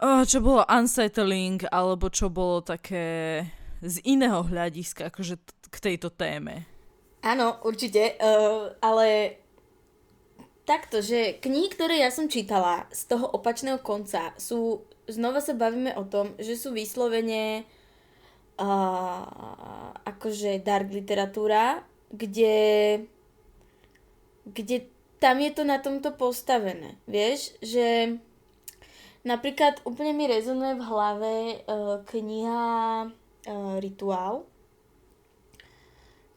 [0.00, 3.44] čo bolo unsettling, alebo čo bolo také
[3.84, 6.64] z iného hľadiska, akože t- k tejto téme.
[7.20, 9.36] Áno, určite, uh, ale
[10.64, 15.92] takto, že knihy, ktoré ja som čítala z toho opačného konca sú, znova sa bavíme
[16.00, 17.68] o tom, že sú vyslovene
[18.58, 23.04] uh, akože dark literatúra, kde,
[24.48, 24.76] kde
[25.20, 26.96] tam je to na tomto postavené.
[27.04, 28.18] Vieš, že
[29.24, 31.34] napríklad úplne mi rezonuje v hlave
[31.66, 32.64] uh, kniha
[33.08, 34.48] uh, Rituál,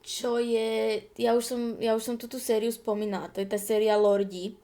[0.03, 3.93] čo je, ja už som, ja už som túto sériu spomínala, to je tá séria
[3.93, 4.57] Lordi.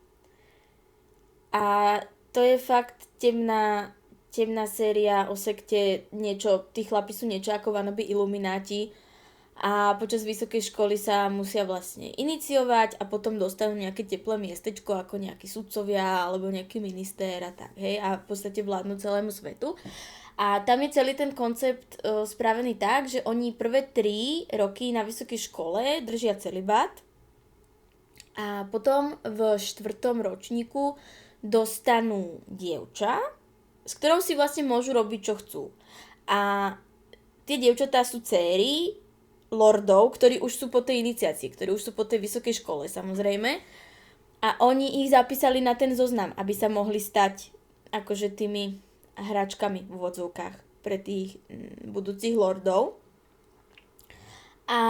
[1.54, 2.02] A
[2.36, 3.95] to je fakt temná,
[4.36, 8.92] temná séria o sekte, niečo, tí chlapi sú niečo ako vanoby ilumináti
[9.56, 15.16] a počas vysokej školy sa musia vlastne iniciovať a potom dostanú nejaké teplé miestečko ako
[15.16, 19.80] nejakí sudcovia alebo nejaký minister a tak, hej, a v podstate vládnu celému svetu.
[20.36, 25.08] A tam je celý ten koncept uh, spravený tak, že oni prvé tri roky na
[25.08, 26.92] vysokej škole držia celibát
[28.36, 31.00] a potom v štvrtom ročníku
[31.40, 33.24] dostanú dievča,
[33.86, 35.64] s ktorou si vlastne môžu robiť, čo chcú.
[36.26, 36.74] A
[37.46, 38.98] tie dievčatá sú céry
[39.54, 43.62] lordov, ktorí už sú po tej iniciácii, ktorí už sú po tej vysokej škole samozrejme.
[44.42, 47.54] A oni ich zapísali na ten zoznam, aby sa mohli stať
[47.94, 48.82] akože tými
[49.16, 53.00] hračkami v úvodzovkách pre tých mm, budúcich lordov.
[54.66, 54.82] A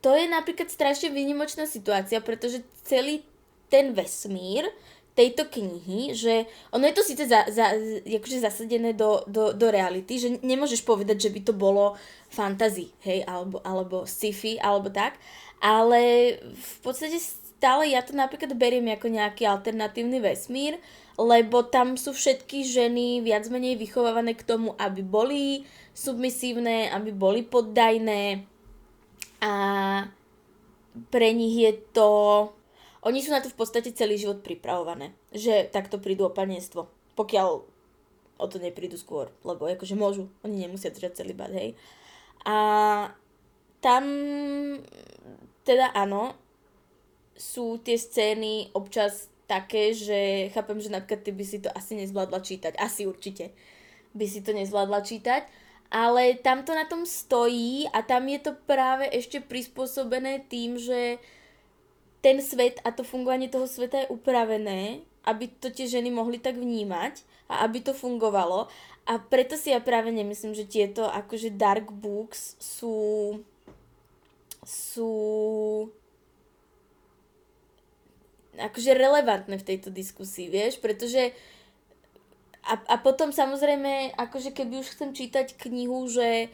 [0.00, 3.26] to je napríklad strašne výnimočná situácia, pretože celý
[3.66, 4.70] ten vesmír
[5.16, 6.44] tejto knihy, že
[6.76, 7.72] ono je to síce za, za,
[8.04, 11.96] akože zasadené do, do, do reality, že nemôžeš povedať, že by to bolo
[12.28, 15.16] fantasy, hej, alebo, alebo sci-fi, alebo tak,
[15.64, 20.76] ale v podstate stále ja to napríklad beriem ako nejaký alternatívny vesmír,
[21.16, 25.64] lebo tam sú všetky ženy viac menej vychovávané k tomu, aby boli
[25.96, 28.44] submisívne, aby boli poddajné
[29.40, 29.52] a
[31.08, 32.08] pre nich je to
[33.06, 36.90] oni sú na to v podstate celý život pripravované, že takto prídu o panenstvo.
[37.14, 37.48] Pokiaľ
[38.36, 41.78] o to neprídu skôr, lebo akože môžu, oni nemusia držať celý bad, hej.
[42.44, 42.56] A
[43.80, 44.04] tam
[45.66, 46.34] teda áno,
[47.36, 52.40] sú tie scény občas také, že chápem, že napríklad ty by si to asi nezvládla
[52.42, 52.72] čítať.
[52.78, 53.54] Asi určite
[54.14, 55.42] by si to nezvládla čítať.
[55.86, 61.22] Ale tam to na tom stojí a tam je to práve ešte prispôsobené tým, že
[62.20, 66.54] ten svet a to fungovanie toho sveta je upravené, aby to tie ženy mohli tak
[66.54, 68.70] vnímať a aby to fungovalo.
[69.06, 72.96] A preto si ja práve nemyslím, že tieto akože dark books sú
[74.66, 75.12] sú
[78.58, 81.30] akože relevantné v tejto diskusii, vieš, pretože
[82.66, 86.50] a, a potom samozrejme, akože keby už chcem čítať knihu, že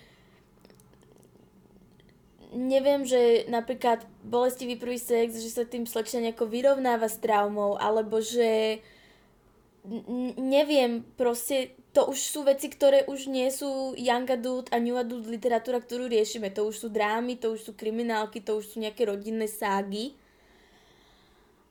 [2.52, 8.20] neviem, že napríklad bolestivý prvý sex, že sa tým slečna nejako vyrovnáva s traumou, alebo
[8.20, 8.80] že
[10.38, 15.26] neviem, proste to už sú veci, ktoré už nie sú young adult a new adult
[15.26, 16.54] literatúra, ktorú riešime.
[16.54, 20.14] To už sú drámy, to už sú kriminálky, to už sú nejaké rodinné ságy.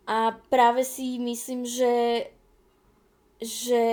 [0.05, 2.27] A práve si myslím, že
[3.41, 3.85] že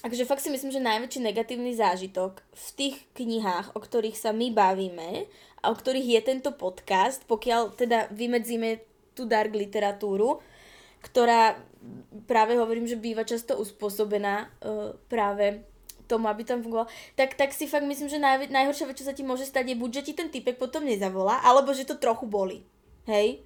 [0.00, 4.48] Takže fakt si myslím, že najväčší negatívny zážitok v tých knihách, o ktorých sa my
[4.48, 5.28] bavíme
[5.60, 8.80] a o ktorých je tento podcast, pokiaľ teda vymedzíme
[9.12, 10.40] tú dark literatúru,
[11.04, 11.60] ktorá
[12.24, 15.68] práve hovorím, že býva často uspôsobená uh, práve
[16.08, 19.14] tomu, aby tam fungoval, tak, tak si fakt myslím, že naj, najhoršia vec, čo sa
[19.14, 22.26] ti môže stať, je buď, že ti ten typek potom nezavolá, alebo že to trochu
[22.26, 22.64] boli.
[23.06, 23.44] Hej?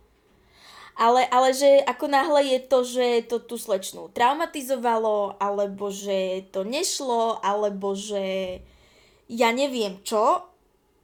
[0.95, 6.63] Ale, ale že ako náhle je to, že to tú slečnú traumatizovalo, alebo že to
[6.63, 8.63] nešlo, alebo že
[9.27, 10.47] ja neviem čo,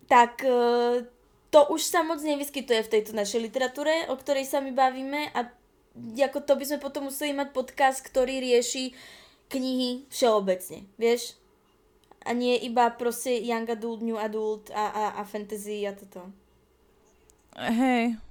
[0.06, 1.02] tak e,
[1.50, 5.50] to už sa moc nevyskytuje v tejto našej literatúre, o ktorej sa my bavíme a
[5.98, 8.94] ako to by sme potom museli mať podcast, ktorý rieši
[9.50, 11.34] knihy všeobecne, vieš?
[12.22, 16.30] A nie iba proste young adult, new adult a, a, a fantasy a toto.
[17.58, 18.22] Hej,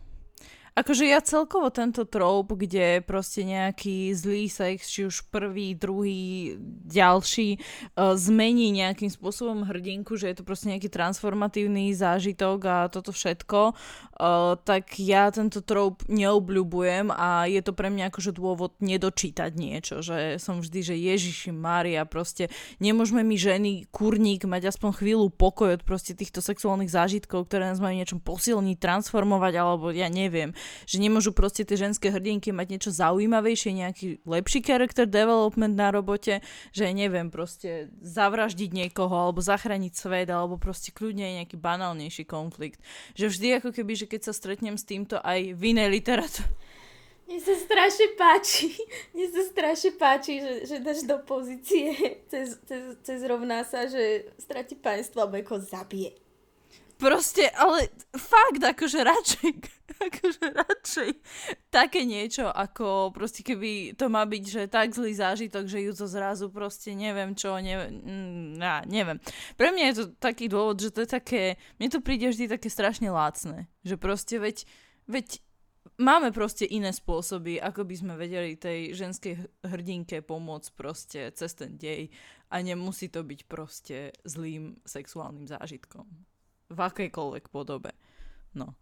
[0.79, 6.55] Akože ja celkovo tento trope, kde proste nejaký zlý sex, či už prvý, druhý,
[6.87, 13.11] ďalší, uh, zmení nejakým spôsobom hrdinku, že je to proste nejaký transformatívny zážitok a toto
[13.11, 19.51] všetko, uh, tak ja tento trope neobľúbujem a je to pre mňa akože dôvod nedočítať
[19.59, 22.47] niečo, že som vždy, že Ježiši Maria, proste
[22.79, 27.83] nemôžeme my ženy, kurník, mať aspoň chvíľu pokoj od proste týchto sexuálnych zážitkov, ktoré nás
[27.83, 30.55] majú niečom posilniť, transformovať, alebo ja neviem
[30.89, 36.41] že nemôžu proste tie ženské hrdinky mať niečo zaujímavejšie, nejaký lepší character development na robote,
[36.73, 42.81] že neviem, proste zavraždiť niekoho, alebo zachrániť svet, alebo proste kľudne nejaký banálnejší konflikt.
[43.13, 46.49] Že vždy ako keby, že keď sa stretnem s týmto aj v inej literatúre,
[47.29, 48.73] mne sa strašne páči,
[49.13, 51.93] mne sa strašne páči, že, že dáš do pozície
[52.25, 56.17] cez, cez, cez rovná sa, že stratí pánstvo alebo ako zabije.
[56.99, 59.51] Proste, ale fakt, akože radšej,
[60.11, 61.11] akože radšej
[61.71, 66.11] také niečo, ako proste keby to má byť, že tak zlý zážitok, že ju to
[66.11, 68.03] zrazu proste neviem čo, neviem,
[68.59, 69.15] ja, neviem.
[69.55, 71.43] Pre mňa je to taký dôvod, že to je také,
[71.79, 74.67] mne to príde vždy také strašne lácne, že proste veď,
[75.07, 75.39] veď
[75.95, 81.79] máme proste iné spôsoby, ako by sme vedeli tej ženskej hrdinke pomôcť proste cez ten
[81.79, 82.11] dej
[82.51, 86.27] a nemusí to byť proste zlým sexuálnym zážitkom
[86.69, 87.91] v akejkoľvek podobe.
[88.53, 88.73] No.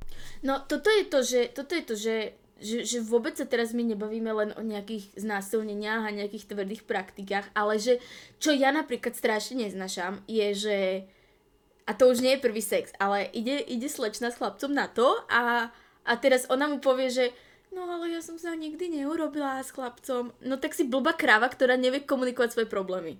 [0.43, 2.17] No, toto je to, že, toto je to, že,
[2.59, 7.51] že, že vôbec sa teraz my nebavíme len o nejakých znásilneniach a nejakých tvrdých praktikách,
[7.51, 7.99] ale že
[8.39, 10.77] čo ja napríklad strašne neznašam, je, že
[11.87, 15.07] a to už nie je prvý sex, ale ide, ide slečna s chlapcom na to
[15.31, 15.71] a,
[16.03, 17.25] a teraz ona mu povie, že
[17.71, 20.35] no ale ja som sa nikdy neurobila s chlapcom.
[20.43, 23.19] No tak si blbá kráva, ktorá nevie komunikovať svoje problémy.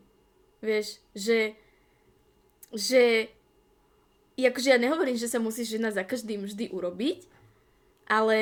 [0.60, 1.56] Vieš, že
[2.68, 3.32] že
[4.46, 7.26] akože ja nehovorím, že sa musí žena za každým vždy urobiť,
[8.06, 8.38] ale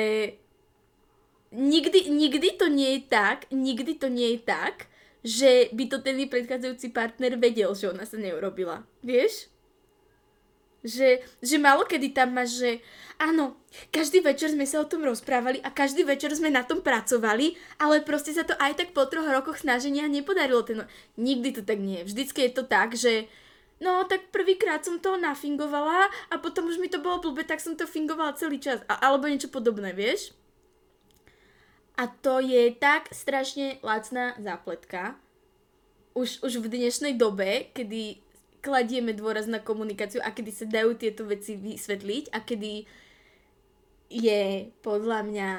[1.56, 4.92] nikdy, nikdy to nie je tak, nikdy to nie je tak,
[5.26, 8.86] že by to ten predchádzajúci partner vedel, že ona sa neurobila.
[9.02, 9.50] Vieš?
[10.86, 12.70] Že, že málo kedy tam máš, že
[13.18, 13.58] áno,
[13.90, 18.06] každý večer sme sa o tom rozprávali a každý večer sme na tom pracovali, ale
[18.06, 20.62] proste sa to aj tak po troch rokoch snaženia nepodarilo.
[20.62, 20.86] Ten...
[21.18, 22.08] Nikdy to tak nie je.
[22.12, 23.26] Vždycky je to tak, že
[23.80, 27.76] no tak prvýkrát som to nafingovala a potom už mi to bolo blbe, tak som
[27.76, 28.80] to fingovala celý čas.
[28.88, 30.32] A, alebo niečo podobné, vieš?
[31.96, 35.16] A to je tak strašne lacná zápletka.
[36.12, 38.20] Už, už v dnešnej dobe, kedy
[38.64, 42.72] kladieme dôraz na komunikáciu a kedy sa dajú tieto veci vysvetliť a kedy
[44.10, 44.42] je
[44.80, 45.50] podľa mňa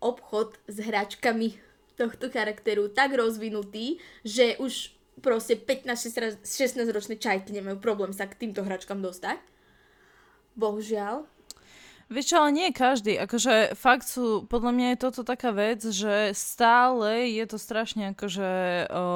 [0.00, 1.56] obchod s hračkami
[1.96, 6.44] tohto charakteru tak rozvinutý, že už proste 15-16
[6.92, 9.40] ročné čajky nemajú problém sa k týmto hračkám dostať.
[10.56, 11.28] Bohužiaľ.
[12.06, 13.18] Vieš ale nie každý.
[13.18, 18.50] Akože fakt sú, podľa mňa je toto taká vec, že stále je to strašne akože
[18.94, 19.06] o, o,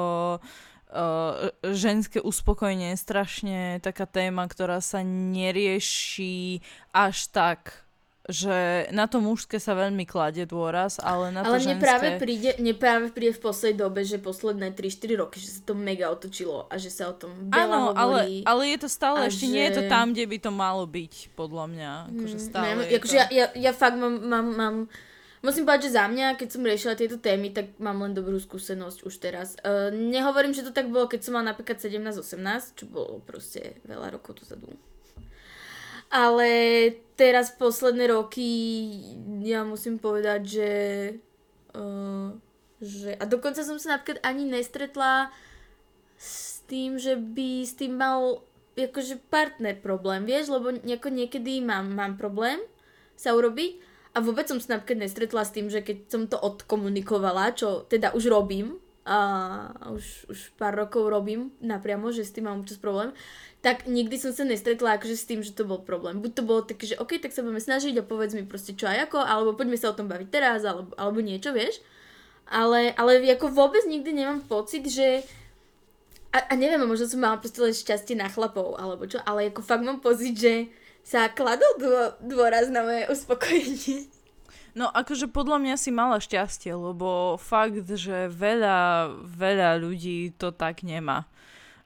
[1.71, 6.59] ženské uspokojenie, strašne taká téma, ktorá sa nerieši
[6.91, 7.87] až tak
[8.29, 11.85] že na to mužské sa veľmi kladie dôraz, ale na to ale mne ženské...
[11.89, 15.73] práve príde, mne práve príde v poslednej dobe, že posledné 3-4 roky, že sa to
[15.73, 18.45] mega otočilo a že sa o tom veľa Áno, hovorí.
[18.45, 19.53] Ale, ale je to stále, ešte že...
[19.57, 21.91] nie je to tam, kde by to malo byť, podľa mňa.
[22.13, 23.19] Akože mm, stále ne, akože to...
[23.19, 24.75] ja, ja, ja fakt mám, mám, mám
[25.41, 28.97] Musím povedať, že za mňa, keď som riešila tieto témy, tak mám len dobrú skúsenosť
[29.01, 29.57] už teraz.
[29.65, 34.13] Uh, nehovorím, že to tak bolo, keď som mala napríklad 17-18, čo bolo proste veľa
[34.13, 34.69] rokov dozadu.
[36.13, 36.49] Ale
[37.21, 38.49] teraz posledné roky
[39.45, 40.73] ja musím povedať, že,
[41.77, 42.33] uh,
[42.81, 43.13] že...
[43.21, 45.29] A dokonca som sa napríklad ani nestretla
[46.17, 48.41] s tým, že by s tým mal
[48.73, 52.57] akože partner problém, vieš, lebo nejako niekedy mám, mám problém
[53.13, 53.77] sa urobiť
[54.17, 58.17] a vôbec som sa napríklad nestretla s tým, že keď som to odkomunikovala, čo teda
[58.17, 58.81] už robím,
[59.11, 63.11] a už, už pár rokov robím napriamo, že s tým mám občas problém,
[63.59, 66.23] tak nikdy som sa nestretla akože s tým, že to bol problém.
[66.23, 68.87] Buď to bolo také, že OK, tak sa budeme snažiť a povedz mi proste čo
[68.87, 71.83] aj ako, alebo poďme sa o tom baviť teraz, alebo, alebo niečo, vieš.
[72.47, 75.27] Ale, ale ako vôbec nikdy nemám pocit, že
[76.31, 79.59] a, a neviem, možno som mala proste len šťastie na chlapov, alebo čo, ale ako
[79.59, 80.53] fakt mám pocit, že
[81.03, 81.91] sa kladol dô,
[82.23, 84.20] dôraz na moje uspokojenie.
[84.71, 90.87] No akože podľa mňa si mala šťastie, lebo fakt, že veľa, veľa ľudí to tak
[90.87, 91.27] nemá.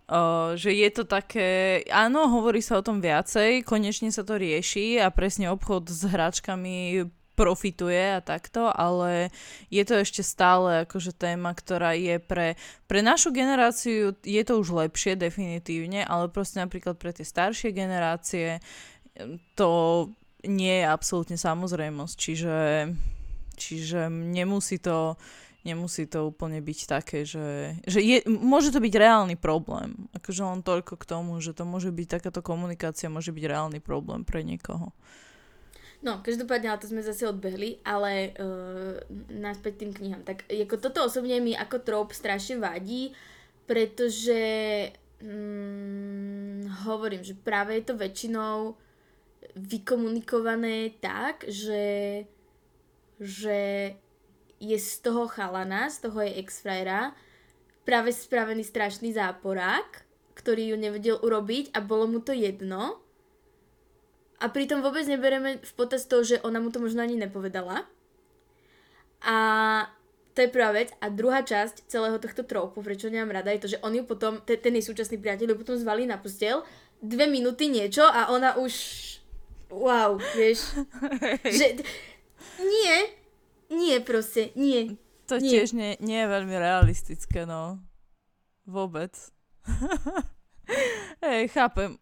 [0.06, 5.02] Uh, že je to také, áno, hovorí sa o tom viacej, konečne sa to rieši
[5.02, 9.30] a presne obchod s hračkami profituje a takto, ale
[9.68, 12.56] je to ešte stále akože téma, ktorá je pre,
[12.88, 18.64] pre našu generáciu, je to už lepšie definitívne, ale proste napríklad pre tie staršie generácie
[19.58, 19.70] to
[20.46, 22.58] nie je absolútne samozrejmosť, čiže,
[23.58, 25.18] čiže nemusí to
[25.66, 30.06] nemusí to úplne byť také, že, že je, môže to byť reálny problém.
[30.14, 34.22] Akože len toľko k tomu, že to môže byť takáto komunikácia, môže byť reálny problém
[34.22, 34.94] pre niekoho.
[36.06, 39.02] No, každopádne, ale to sme zase odbehli, ale uh,
[39.34, 40.22] naspäť tým knihám.
[40.22, 43.18] Tak ako toto osobne mi ako trop strašne vadí,
[43.66, 44.38] pretože
[45.18, 48.78] mm, hovorím, že práve je to väčšinou
[49.54, 52.26] vykomunikované tak, že,
[53.22, 53.60] že
[54.58, 56.66] je z toho chalana, z toho je ex
[57.86, 60.02] práve spravený strašný záporák,
[60.34, 63.06] ktorý ju nevedel urobiť a bolo mu to jedno
[64.40, 67.88] a pritom vôbec nebereme v potaz to, že ona mu to možno ani nepovedala.
[69.24, 69.38] A
[70.36, 70.92] to je prvá vec.
[71.00, 74.44] A druhá časť celého tohto tropu, prečo nemám rada, je to, že on ju potom,
[74.44, 76.68] ten, ten jej súčasný priateľ ju potom zvalí na postel,
[77.00, 78.74] dve minúty niečo a ona už...
[79.70, 80.78] Wow, vieš.
[81.58, 81.82] že...
[82.62, 82.98] Nie,
[83.70, 84.96] nie proste, nie.
[85.28, 85.50] To nie.
[85.50, 87.82] tiež nie, nie je veľmi realistické, no.
[88.70, 89.12] Vôbec.
[91.26, 91.98] Hej, chápem,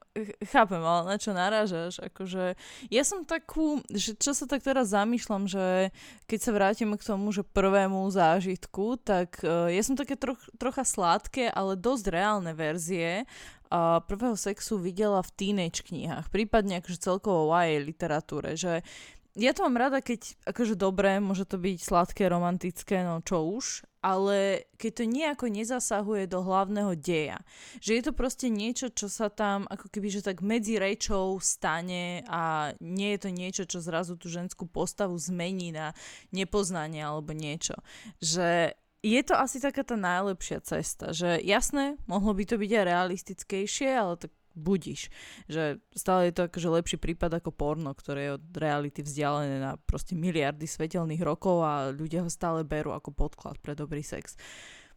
[0.51, 1.99] chápem, ale na čo narážaš?
[1.99, 2.55] Akože,
[2.91, 5.91] ja som takú, že čo sa tak teraz zamýšľam, že
[6.27, 10.83] keď sa vrátime k tomu, že prvému zážitku, tak uh, ja som také troch, trocha
[10.83, 13.23] sladké, ale dosť reálne verzie
[13.69, 18.85] uh, prvého sexu videla v teenage knihách, prípadne akože celkovo YA literatúre, že
[19.33, 23.81] ja to mám rada, keď akože dobré, môže to byť sladké, romantické, no čo už,
[24.05, 27.41] ale keď to nejako nezasahuje do hlavného deja.
[27.81, 32.21] Že je to proste niečo, čo sa tam ako keby, že tak medzi rečou stane
[32.29, 35.97] a nie je to niečo, čo zrazu tú ženskú postavu zmení na
[36.29, 37.79] nepoznanie alebo niečo.
[38.21, 42.85] Že je to asi taká tá najlepšia cesta, že jasné, mohlo by to byť aj
[42.87, 45.09] realistickejšie, ale tak budíš.
[45.49, 49.75] Že stále je to akože lepší prípad ako porno, ktoré je od reality vzdialené na
[49.89, 54.37] proste miliardy svetelných rokov a ľudia ho stále berú ako podklad pre dobrý sex.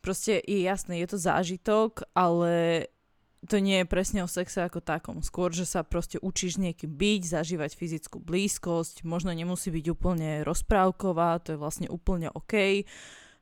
[0.04, 2.86] Proste je jasné, je to zážitok, ale
[3.46, 5.22] to nie je presne o sexe ako takom.
[5.22, 11.42] Skôr, že sa proste učíš niekým byť, zažívať fyzickú blízkosť, možno nemusí byť úplne rozprávková,
[11.42, 12.84] to je vlastne úplne OK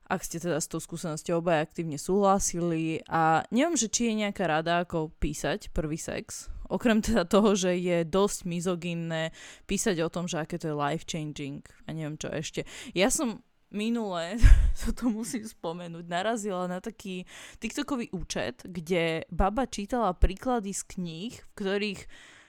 [0.05, 4.45] ak ste teda s tou skúsenosťou obaja aktívne súhlasili a neviem, že či je nejaká
[4.45, 9.33] rada, ako písať prvý sex, okrem teda toho, že je dosť mizogynné
[9.65, 12.69] písať o tom, že aké to je life-changing a neviem čo ešte.
[12.93, 13.41] Ja som
[13.75, 14.39] minule,
[14.99, 17.27] to musím spomenúť, narazila na taký
[17.59, 22.03] TikTokový účet, kde baba čítala príklady z kníh, v ktorých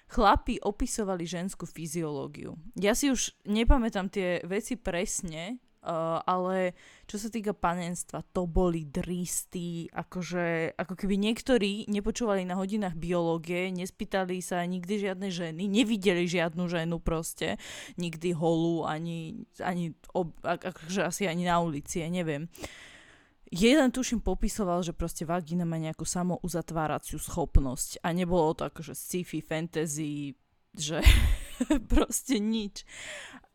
[0.05, 2.53] chlapi opisovali ženskú fyziológiu.
[2.77, 6.73] Ja si už nepamätám tie veci presne, Uh, ale
[7.05, 13.69] čo sa týka panenstva, to boli dristy, akože, ako keby niektorí nepočúvali na hodinách biológie,
[13.69, 17.61] nespýtali sa nikdy žiadne ženy, nevideli žiadnu ženu proste,
[18.01, 22.49] nikdy holú, ani, ani ob, akože asi ani na ulici, ja neviem.
[23.53, 29.37] Jeden tuším popisoval, že proste vagína má nejakú samouzatváraciu schopnosť a nebolo to akože sci-fi,
[29.45, 30.33] fantasy,
[30.73, 31.05] že
[31.93, 32.81] proste nič.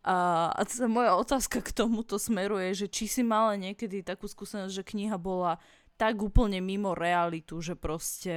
[0.01, 0.57] A,
[0.89, 5.61] moja otázka k tomuto smeruje, že či si mala niekedy takú skúsenosť, že kniha bola
[6.01, 8.37] tak úplne mimo realitu, že proste,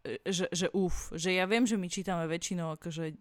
[0.00, 3.16] e, že, že uf, že ja viem, že my čítame väčšinou akože o,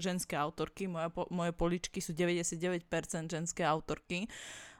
[0.00, 2.88] ženské autorky, moja, po, moje poličky sú 99%
[3.28, 4.24] ženské autorky,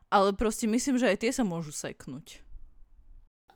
[0.08, 2.40] ale proste myslím, že aj tie sa môžu seknúť.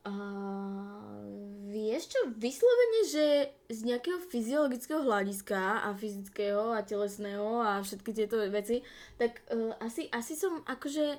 [0.07, 1.27] Uh,
[1.67, 3.27] vieš čo, vyslovene, že
[3.75, 8.87] z nejakého fyziologického hľadiska a fyzického a telesného a všetky tieto veci,
[9.19, 11.19] tak uh, asi, asi som akože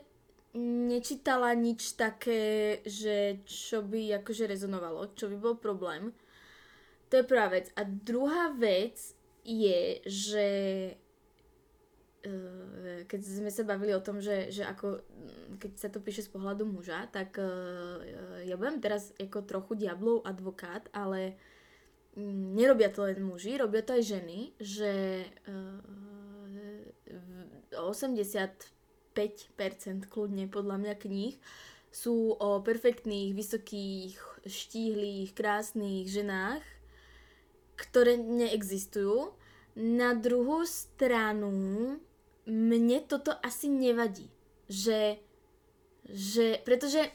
[0.57, 6.15] nečítala nič také, že čo by akože rezonovalo, čo by bol problém.
[7.11, 7.69] To je prvá vec.
[7.75, 8.95] A druhá vec
[9.43, 10.47] je, že
[13.07, 16.29] keď sme sa bavili o tom, že, že ako, mm, keď sa to píše z
[16.33, 18.03] pohľadu muža, tak uh,
[18.43, 21.39] ja budem teraz ako trochu diablov advokát, ale
[22.17, 25.79] um, nerobia to len muži, robia to aj ženy, že uh,
[27.75, 31.35] 85% kľudne podľa mňa kníh
[31.89, 36.61] sú o perfektných, vysokých, štíhlých, krásnych ženách,
[37.77, 39.33] ktoré neexistujú.
[39.77, 42.01] Na druhú stranu
[42.47, 44.31] mne toto asi nevadí.
[44.71, 45.19] Že,
[46.07, 47.11] že, pretože,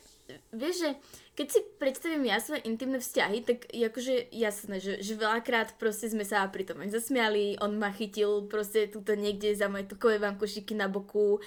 [0.53, 0.91] vieš, že
[1.33, 6.13] keď si predstavím ja svoje intimné vzťahy, tak je akože jasné, že, že veľakrát proste
[6.13, 10.21] sme sa pri tom aj zasmiali, on ma chytil proste tuto niekde za moje tukové
[10.21, 11.41] vankošiky na boku,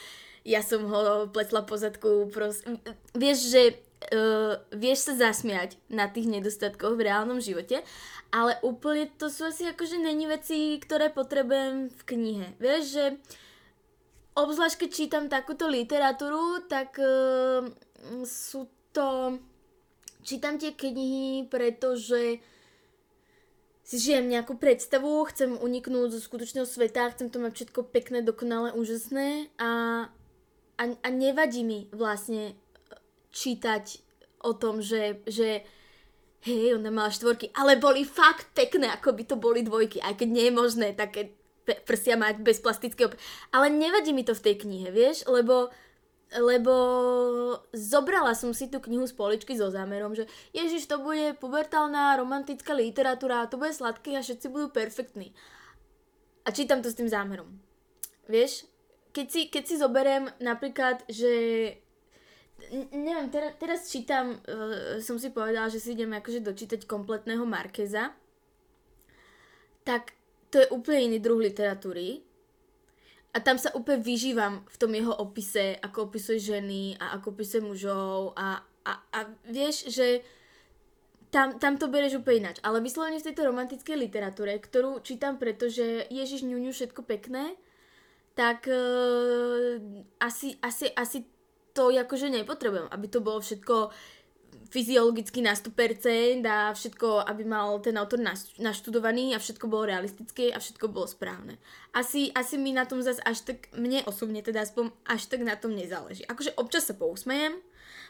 [0.45, 2.81] ja som ho pletla po zadku, proste,
[3.13, 3.61] vieš, že
[4.13, 7.81] uh, vieš sa zasmiať na tých nedostatkoch v reálnom živote,
[8.33, 12.47] ale úplne to sú asi akože není veci, ktoré potrebujem v knihe.
[12.57, 13.05] Vieš, že
[14.35, 17.63] obzvlášť keď čítam takúto literatúru, tak uh,
[18.27, 19.39] sú to...
[20.25, 22.41] Čítam tie knihy, pretože
[23.85, 28.73] si žijem nejakú predstavu, chcem uniknúť zo skutočného sveta, chcem to mať všetko pekné, dokonalé,
[28.73, 29.69] úžasné a,
[30.81, 32.57] a, a nevadí mi vlastne
[33.29, 34.01] čítať
[34.41, 35.61] o tom, že, že
[36.49, 40.27] hej, ona mala štvorky, ale boli fakt pekné, ako by to boli dvojky, aj keď
[40.33, 43.11] nie je možné také prsia mať bez plastického...
[43.51, 45.73] Ale nevadí mi to v tej knihe, vieš, lebo
[46.33, 46.73] lebo
[47.71, 52.73] zobrala som si tú knihu z poličky so zámerom, že Ježiš, to bude pubertálna romantická
[52.73, 55.31] literatúra, to bude sladké a všetci budú perfektní.
[56.43, 57.47] A čítam to s tým zámerom.
[58.25, 58.65] Vieš,
[59.13, 61.31] keď si, keď si zoberiem napríklad, že
[62.91, 68.11] neviem, teraz, teraz čítam, uh, som si povedala, že si idem akože dočítať kompletného Markeza,
[69.85, 70.17] tak
[70.55, 72.23] to je úplne iný druh literatúry
[73.35, 77.59] a tam sa úplne vyžívam v tom jeho opise, ako opisuje ženy a ako opisuje
[77.59, 79.19] mužov a, a, a
[79.51, 80.23] vieš, že
[81.35, 82.63] tam, tam to bereš úplne ináč.
[82.63, 87.59] Ale vyslovene v tejto romantickej literatúre, ktorú čítam, pretože Ježiš ňuňu všetko pekné,
[88.39, 89.75] tak uh,
[90.23, 91.27] asi, asi, asi
[91.75, 93.91] to akože nepotrebujem, aby to bolo všetko
[94.69, 98.19] fyziologicky na 100% a všetko, aby mal ten autor
[98.57, 101.61] naštudovaný a všetko bolo realistické a všetko bolo správne.
[101.93, 105.55] Asi, asi mi na tom zase až tak, mne osobne teda aspoň až tak na
[105.55, 106.25] tom nezáleží.
[106.25, 107.55] Akože občas sa pousmejem,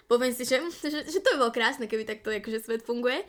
[0.08, 3.24] poviem si, že, že, že to by bolo krásne, keby takto akože svet funguje,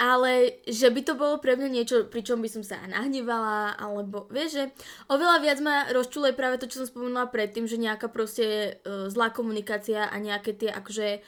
[0.00, 4.24] ale že by to bolo pre mňa niečo, pri čom by som sa nahnevala, alebo
[4.32, 4.64] vieš, že
[5.12, 9.28] oveľa viac ma rozčuluje práve to, čo som spomenula predtým, že nejaká proste uh, zlá
[9.28, 11.20] komunikácia a nejaké tie akože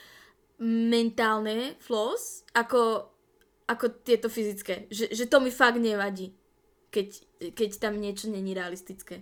[0.63, 3.11] mentálne flaws ako,
[3.67, 4.87] ako tieto fyzické.
[4.91, 6.35] Že, že to mi fakt nevadí,
[6.95, 7.09] keď,
[7.55, 9.19] keď tam niečo není realistické.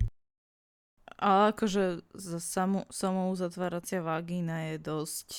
[1.23, 2.03] Ale akože
[2.43, 5.31] samou, samou zatváracia vagína je dosť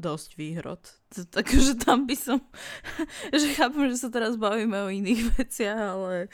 [0.00, 0.80] dosť výhrod.
[1.36, 2.40] Takže tam by som,
[3.36, 6.32] že chápem, že sa teraz bavíme o iných veciach, ale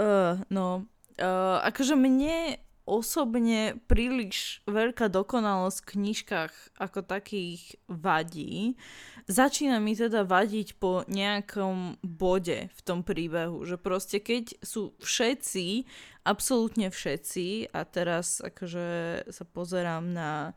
[0.00, 0.88] uh, no,
[1.20, 8.76] uh, akože mne osobne príliš veľká dokonalosť v knižkách ako takých vadí.
[9.24, 15.88] Začína mi teda vadiť po nejakom bode v tom príbehu, že proste keď sú všetci,
[16.28, 18.88] absolútne všetci, a teraz akože
[19.32, 20.52] sa pozerám na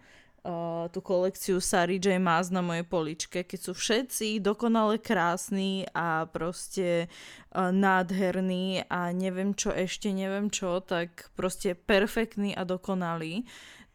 [0.47, 2.15] uh, tú kolekciu Sary J.
[2.23, 7.11] Maas na mojej poličke, keď sú všetci dokonale krásni a proste
[7.51, 13.43] uh, nádherní a neviem čo ešte, neviem čo, tak proste perfektní a dokonalí,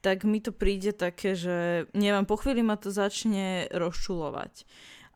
[0.04, 4.68] tak mi to príde také, že neviem, po chvíli ma to začne rozčulovať.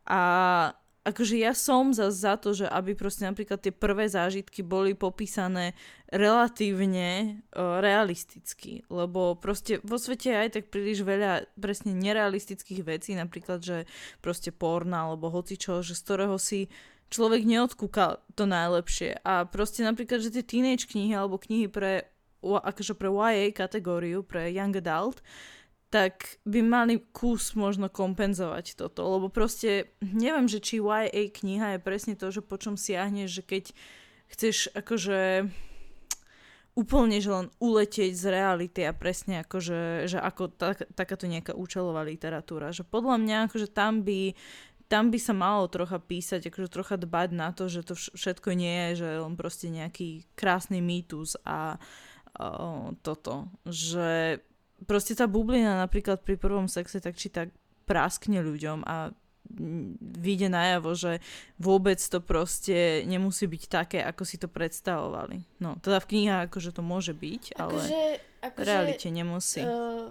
[0.07, 0.23] A
[1.07, 5.79] akože ja som za, za to, že aby proste napríklad tie prvé zážitky boli popísané
[6.11, 13.15] relatívne uh, realisticky, lebo proste vo svete je aj tak príliš veľa presne nerealistických vecí,
[13.15, 13.87] napríklad, že
[14.19, 16.67] proste porna alebo hocičo, že z ktorého si
[17.07, 19.23] človek neodkúka to najlepšie.
[19.23, 22.11] A proste napríklad, že tie teenage knihy alebo knihy pre
[22.43, 25.23] akože pre YA kategóriu, pre Young Adult,
[25.97, 31.81] tak by mali kus možno kompenzovať toto, lebo proste neviem, že či YA kniha je
[31.81, 33.65] presne to, že po čom siahneš, že keď
[34.29, 35.49] chceš akože
[36.77, 42.05] úplne, že len uletieť z reality a presne akože, že ako tak, takáto nejaká účelová
[42.05, 44.37] literatúra, že podľa mňa akože tam by
[44.87, 48.93] tam by sa malo trocha písať, akože trocha dbať na to, že to všetko nie
[48.93, 54.45] je, že len proste nejaký krásny mýtus a uh, toto, že
[54.85, 57.49] proste tá bublina napríklad pri prvom sexe tak či tak
[57.89, 59.15] praskne ľuďom a
[60.19, 61.23] vyjde najavo, že
[61.57, 65.47] vôbec to proste nemusí byť také, ako si to predstavovali.
[65.63, 68.03] No, teda v knihách akože to môže byť, ale akože,
[68.43, 69.63] akože, v realite nemusí.
[69.63, 70.11] Uh,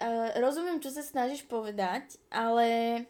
[0.00, 3.04] uh, rozumiem, čo sa snažíš povedať, ale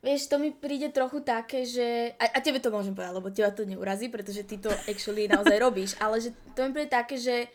[0.00, 2.16] vieš, to mi príde trochu také, že...
[2.16, 5.56] A, a tebe to môžem povedať, lebo teba to neurazí, pretože ty to actually naozaj
[5.60, 7.50] robíš, ale že to mi príde také, že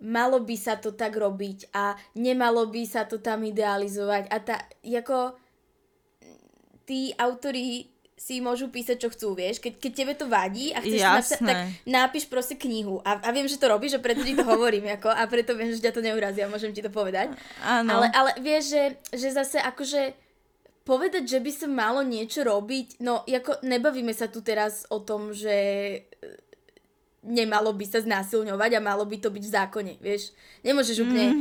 [0.00, 4.56] malo by sa to tak robiť a nemalo by sa to tam idealizovať a tá,
[4.84, 5.36] ako
[6.88, 7.86] tí autori
[8.20, 9.64] si môžu písať, čo chcú, vieš.
[9.64, 11.56] Keď, keď tebe to vadí a chceš napísať, tak
[11.88, 13.00] nápiš proste knihu.
[13.00, 15.72] A, a viem, že to robíš, že preto ti to hovorím, ako, a preto viem,
[15.72, 17.32] že ťa to neurazí a môžem ti to povedať.
[17.64, 17.96] Áno.
[17.96, 18.84] Ale, ale vieš, že,
[19.16, 20.12] že zase akože
[20.84, 25.32] povedať, že by sa malo niečo robiť, no ako nebavíme sa tu teraz o tom,
[25.32, 25.56] že
[27.20, 30.32] nemalo by sa znásilňovať a malo by to byť v zákone, vieš.
[30.64, 31.40] Nemôžeš úplne mm.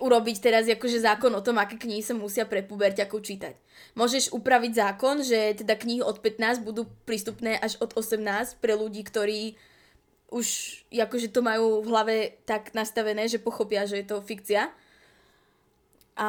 [0.00, 3.54] urobiť teraz akože zákon o tom, aké knihy sa musia pre puberťakov čítať.
[3.92, 9.04] Môžeš upraviť zákon, že teda knihy od 15 budú prístupné až od 18 pre ľudí,
[9.04, 9.60] ktorí
[10.32, 10.46] už
[10.88, 12.16] akože to majú v hlave
[12.48, 14.72] tak nastavené, že pochopia, že je to fikcia.
[16.12, 16.28] A,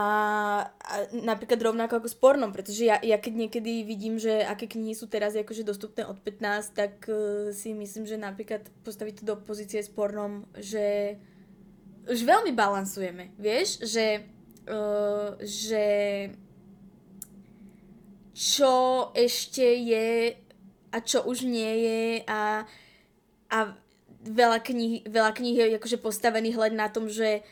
[0.80, 4.96] a napríklad rovnako ako s pornom, pretože ja, ja keď niekedy vidím, že aké knihy
[4.96, 9.36] sú teraz akože dostupné od 15, tak uh, si myslím, že napríklad postaviť to do
[9.44, 11.20] pozície s pornom, že
[12.08, 14.24] už veľmi balansujeme, vieš, že,
[14.72, 15.86] uh, že
[18.32, 20.40] čo ešte je
[20.96, 22.64] a čo už nie je a,
[23.52, 23.58] a
[24.24, 27.44] veľa kníh, veľa kníh je akože postavených len na tom, že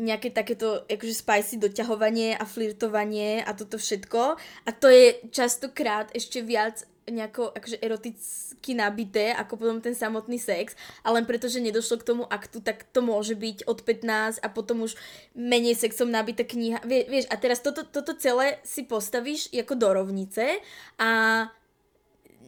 [0.00, 6.40] nejaké takéto akože spicy doťahovanie a flirtovanie a toto všetko a to je častokrát ešte
[6.40, 12.00] viac nejako akože eroticky nabité, ako potom ten samotný sex, ale len preto, že nedošlo
[12.00, 14.94] k tomu aktu, tak to môže byť od 15 a potom už
[15.34, 16.80] menej sexom nabité kniha.
[16.86, 20.62] Vie, vieš, a teraz toto, toto celé si postavíš ako do rovnice
[20.96, 21.10] a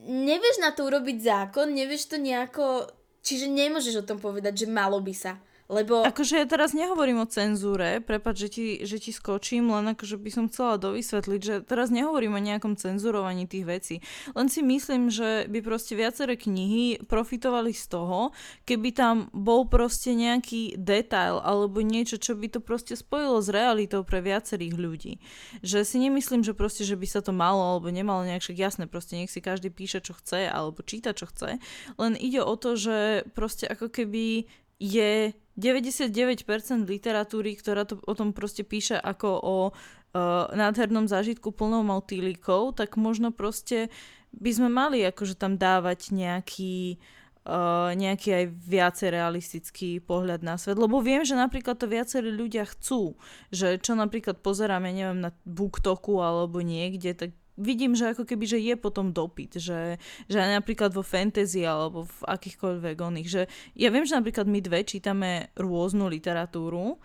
[0.06, 2.88] nevieš na to urobiť zákon, nevieš to nejako,
[3.22, 5.38] čiže nemôžeš o tom povedať, že malo by sa.
[5.72, 6.04] Lebo...
[6.04, 10.30] Akože ja teraz nehovorím o cenzúre, prepáč, že ti, že ti skočím, len akože by
[10.30, 13.96] som chcela dovysvetliť, že teraz nehovorím o nejakom cenzurovaní tých vecí.
[14.36, 18.36] Len si myslím, že by proste viaceré knihy profitovali z toho,
[18.68, 24.04] keby tam bol proste nejaký detail alebo niečo, čo by to proste spojilo s realitou
[24.04, 25.24] pre viacerých ľudí.
[25.64, 28.84] Že si nemyslím, že proste, že by sa to malo alebo nemalo nejak však jasné,
[28.84, 31.56] proste nech si každý píše, čo chce alebo číta, čo chce.
[31.96, 34.44] Len ide o to, že proste ako keby
[34.82, 41.84] je 99% literatúry, ktorá to o tom proste píše ako o uh, nádhernom zážitku plnou
[41.84, 43.92] motýlikov, tak možno proste
[44.32, 47.00] by sme mali akože tam dávať nejaký
[47.42, 52.62] Uh, nejaký aj viacej realistický pohľad na svet, lebo viem, že napríklad to viacerí ľudia
[52.70, 53.18] chcú,
[53.50, 58.58] že čo napríklad pozeráme, neviem, na BookToku alebo niekde, tak vidím, že ako keby, že
[58.58, 63.42] je potom dopyt, že, že napríklad vo fantasy alebo v akýchkoľvek oných, že
[63.76, 66.96] ja viem, že napríklad my dve čítame rôznu literatúru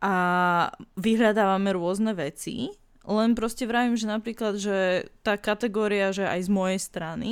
[0.00, 0.14] a
[0.96, 2.72] vyhľadávame rôzne veci,
[3.04, 7.30] len proste vravím, že napríklad, že tá kategória, že aj z mojej strany,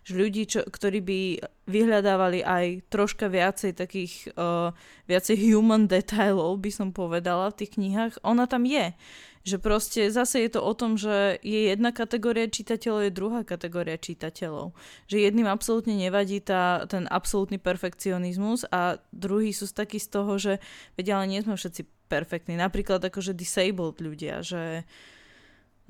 [0.00, 1.20] že ľudí, čo, ktorí by
[1.68, 4.72] vyhľadávali aj troška viacej takých, uh,
[5.06, 8.96] viacej human detailov, by som povedala v tých knihách, ona tam je.
[9.40, 13.96] Že proste zase je to o tom, že je jedna kategória čitateľov, je druhá kategória
[13.96, 14.76] čitateľov.
[15.08, 20.52] Že jedným absolútne nevadí tá, ten absolútny perfekcionizmus a druhý sú takí z toho, že
[21.00, 22.60] vedia, ale nie sme všetci perfektní.
[22.60, 24.84] Napríklad akože disabled ľudia, že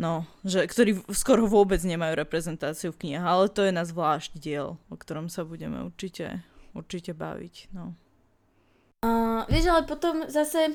[0.00, 4.80] No, že, ktorí skoro vôbec nemajú reprezentáciu v knihách, ale to je na zvlášť diel,
[4.88, 6.40] o ktorom sa budeme určite,
[6.72, 7.68] určite baviť.
[7.76, 7.92] No.
[9.04, 10.72] Uh, vieš, ale potom zase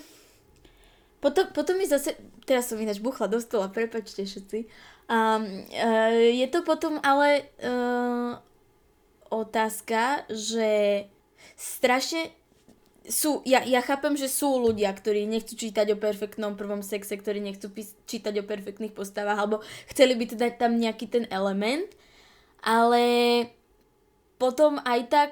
[1.26, 2.14] potom, potom mi zase,
[2.46, 4.70] teraz som ináč buchla do stola, prepačte všetci.
[5.10, 8.38] Um, uh, je to potom ale uh,
[9.34, 11.02] otázka, že
[11.58, 12.30] strašne
[13.10, 17.42] sú, ja, ja chápem, že sú ľudia, ktorí nechcú čítať o perfektnom prvom sexe, ktorí
[17.42, 19.58] nechcú pís- čítať o perfektných postavách, alebo
[19.90, 21.90] chceli by teda tam nejaký ten element,
[22.62, 23.02] ale
[24.38, 25.32] potom aj tak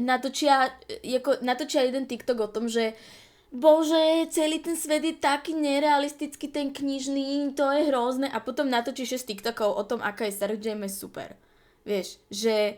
[0.00, 2.96] natočia, ako, natočia jeden TikTok o tom, že
[3.52, 8.28] bože, celý ten svet je taký nerealistický, ten knižný, to je hrozné.
[8.28, 11.36] A potom natočíš 6 TikTokov o tom, aká je Sarah James super.
[11.88, 12.76] Vieš, že,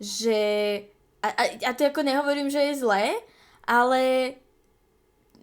[0.00, 0.38] že
[1.20, 3.12] a, a, a to ako nehovorím, že je zlé,
[3.68, 4.32] ale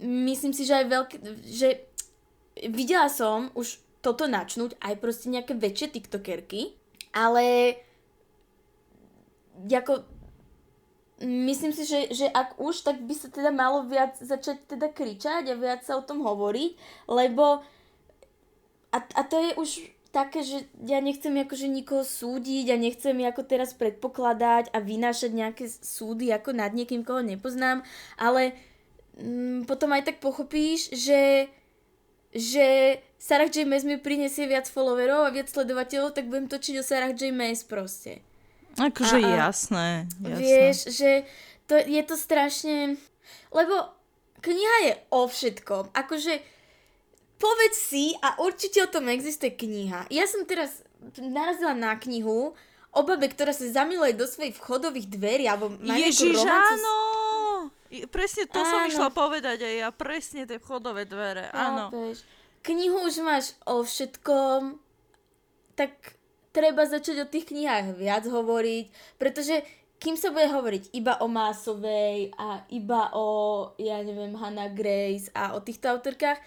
[0.01, 1.15] myslím si, že aj veľké,
[1.45, 1.69] že
[2.69, 6.75] videla som už toto načnúť aj proste nejaké väčšie tiktokerky,
[7.15, 7.77] ale
[9.69, 10.12] ako
[11.23, 15.47] myslím si, že, že ak už, tak by sa teda malo viac začať teda kričať
[15.49, 16.71] a viac sa o tom hovoriť,
[17.07, 17.63] lebo
[18.93, 19.69] a, a to je už
[20.13, 25.65] také, že ja nechcem akože nikoho súdiť a nechcem ako teraz predpokladať a vynášať nejaké
[25.65, 27.81] súdy ako nad niekým, koho nepoznám,
[28.21, 28.53] ale
[29.17, 31.49] mm, potom aj tak pochopíš, že
[32.33, 33.69] že Sarah J.
[33.69, 37.29] Maas mi prinesie viac followerov a viac sledovateľov, tak budem točiť o Sarah J.
[37.29, 38.25] Maas proste.
[38.77, 40.41] Akože a, jasné, jasné.
[40.41, 41.11] Vieš, že
[41.69, 42.97] to, je to strašne...
[43.53, 43.93] Lebo
[44.41, 45.93] kniha je o všetkom.
[45.93, 46.41] Akože
[47.37, 50.09] povedz si a určite o tom existuje kniha.
[50.09, 50.81] Ja som teraz
[51.19, 52.57] narazila na knihu
[52.93, 56.95] o babe, ktorá sa zamiluje do svojich vchodových dverí alebo má Ježiš, áno!
[58.09, 58.69] Presne to áno.
[58.69, 59.89] som išla povedať aj ja.
[59.93, 61.93] Presne tie vchodové dvere, áno.
[62.63, 64.79] Knihu už máš o všetkom,
[65.75, 65.93] tak
[66.53, 69.65] treba začať o tých knihách viac hovoriť, pretože
[69.97, 73.25] kým sa bude hovoriť iba o Másovej a iba o,
[73.79, 76.37] ja neviem, Hannah Grace a o týchto autorkách,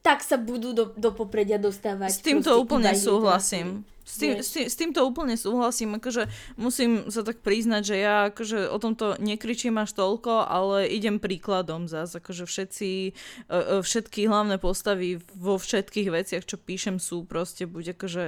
[0.00, 2.10] tak sa budú do, do popredia dostávať.
[2.14, 3.82] S týmto úplne súhlasím.
[4.04, 6.28] S, tým, s, tým, s týmto úplne súhlasím, akože
[6.60, 11.88] musím sa tak priznať, že ja akože o tomto nekričím až toľko, ale idem príkladom
[11.88, 13.12] zás, akože všetci, e,
[13.48, 18.24] e, všetky hlavné postavy vo všetkých veciach, čo píšem sú proste buď akože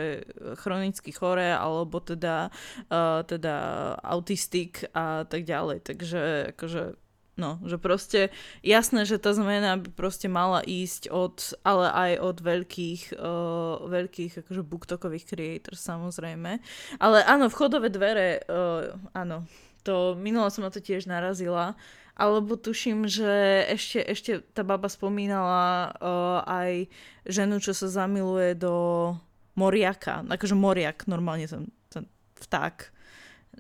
[0.57, 2.49] chronicky choré, alebo teda,
[2.89, 3.55] uh, teda
[4.01, 6.21] autistik a tak ďalej, takže
[6.57, 7.06] akože
[7.37, 8.33] No, že proste
[8.65, 14.41] jasné, že tá zmena by proste mala ísť od, ale aj od veľkých, uh, veľkých
[14.41, 16.65] akože booktokových creators samozrejme.
[16.97, 19.45] Ale áno, vchodové dvere, uh, áno,
[19.85, 21.77] to minulo som na to tiež narazila,
[22.17, 26.89] alebo tuším, že ešte, ešte tá baba spomínala uh, aj
[27.29, 29.13] ženu, čo sa zamiluje do
[29.61, 32.09] moriaka, akože moriak, normálne ten, ten
[32.41, 32.89] vták,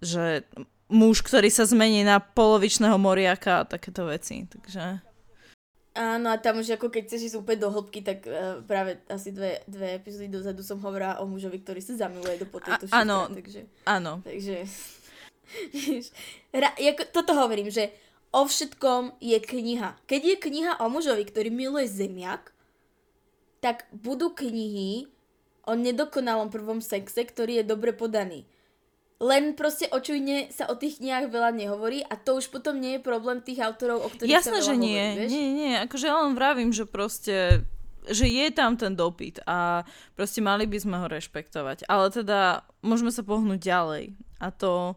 [0.01, 0.49] že
[0.87, 5.03] muž, ktorý sa zmení na polovičného moriaka a takéto veci, takže...
[5.97, 9.33] Áno, a tam už ako keď chceš ísť úplne do hĺbky, tak uh, práve asi
[9.33, 13.33] dve, dve epizódy dozadu som hovorila o mužovi, ktorý sa zamiluje do potato a, Áno,
[13.33, 14.21] takže, áno.
[14.21, 14.69] Takže,
[16.61, 17.97] ra, ako, toto hovorím, že
[18.29, 19.97] o všetkom je kniha.
[20.05, 22.53] Keď je kniha o mužovi, ktorý miluje zemiak,
[23.65, 25.09] tak budú knihy
[25.65, 28.45] o nedokonalom prvom sexe, ktorý je dobre podaný.
[29.17, 33.01] Len proste očujne sa o tých knihách veľa nehovorí a to už potom nie je
[33.01, 35.01] problém tých autorov, o ktorých Jasné, sa veľa že nie.
[35.01, 35.31] hovorí, vieš?
[35.33, 37.65] Nie, nie, akože ja len vravím, že proste
[38.07, 39.83] že je tam ten dopyt a
[40.15, 41.91] proste mali by sme ho rešpektovať.
[41.91, 44.15] Ale teda môžeme sa pohnúť ďalej.
[44.39, 44.95] A to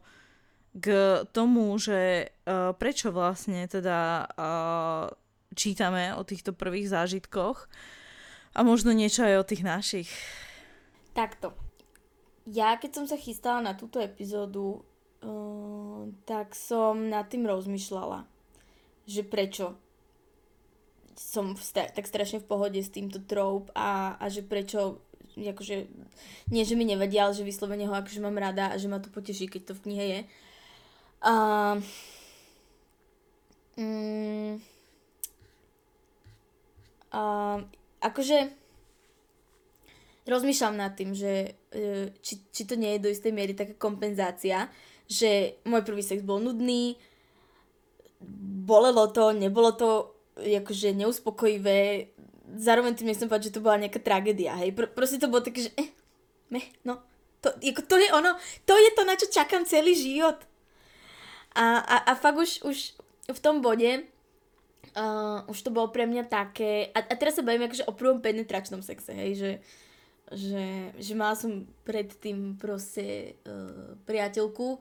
[0.77, 0.93] k
[1.33, 5.09] tomu, že uh, prečo vlastne teda uh,
[5.57, 7.65] čítame o týchto prvých zážitkoch
[8.53, 10.09] a možno niečo aj o tých našich.
[11.17, 11.68] Takto
[12.49, 14.81] ja keď som sa chystala na túto epizódu,
[15.21, 18.25] uh, tak som nad tým rozmýšľala,
[19.05, 19.77] že prečo
[21.19, 25.03] som sta- tak strašne v pohode s týmto trope a, a že prečo
[25.35, 25.87] akože,
[26.51, 29.07] nie, že mi nevedia, ale že vyslovene ho akože mám rada a že ma to
[29.07, 30.19] poteší, keď to v knihe je.
[31.19, 31.75] Uh,
[33.79, 34.59] um,
[37.11, 37.59] uh,
[38.03, 38.58] akože
[40.29, 44.69] rozmýšľam nad tým, že e, či, či to nie je do istej miery taká kompenzácia,
[45.09, 46.95] že môj prvý sex bol nudný,
[48.65, 52.13] bolelo to, nebolo to akože neuspokojivé,
[52.55, 55.67] zároveň tým nechcem povedať, že to bola nejaká tragédia, hej, Pr- proste to bolo také,
[55.67, 55.89] že eh,
[56.53, 57.01] meh, no,
[57.39, 58.35] to, ako, to je ono,
[58.67, 60.35] to je to, na čo čakám celý život.
[61.55, 62.77] A, a, a fakt už, už
[63.25, 64.05] v tom bode
[64.95, 68.19] uh, už to bolo pre mňa také, a, a teraz sa bavím akože o prvom
[68.21, 69.51] penetračnom sexe, hej, že
[70.33, 74.77] že, že mala som predtým proste uh, priateľku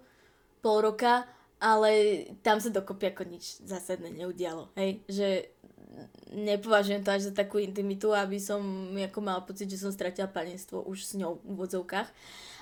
[0.61, 1.25] pol roka,
[1.59, 5.51] ale tam sa dokopy ako nič zásadné neudialo, hej, že
[6.31, 8.61] nepovažujem to až za takú intimitu, aby som
[8.95, 12.09] ako mala pocit, že som stratila panenstvo už s ňou v vodzovkách.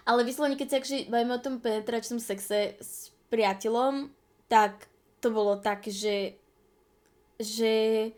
[0.06, 4.14] Ale vyslovene, keď sa akže bavíme o tom penetračnom sexe s priateľom,
[4.46, 4.86] tak
[5.18, 6.38] to bolo tak, že
[7.36, 8.08] že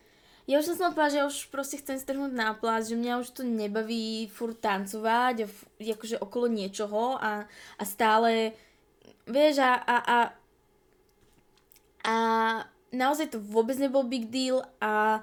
[0.48, 3.36] ja už som sa povedala, že ja už proste chcem strhnúť na že mňa už
[3.36, 5.44] to nebaví furt tancovať
[5.76, 7.44] akože okolo niečoho a,
[7.76, 8.56] a stále,
[9.28, 10.18] vieš, a, a, a,
[12.08, 12.14] a
[12.96, 15.20] naozaj to vôbec nebol big deal a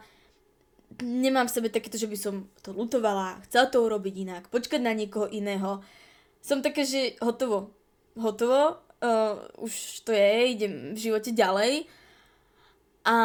[1.02, 4.94] nemám v sebe takéto, že by som to lutovala, chcela to urobiť inak, počkať na
[4.94, 5.82] niekoho iného.
[6.46, 7.74] Som také, že hotovo,
[8.14, 11.90] hotovo, uh, už to je, idem v živote ďalej.
[13.10, 13.18] A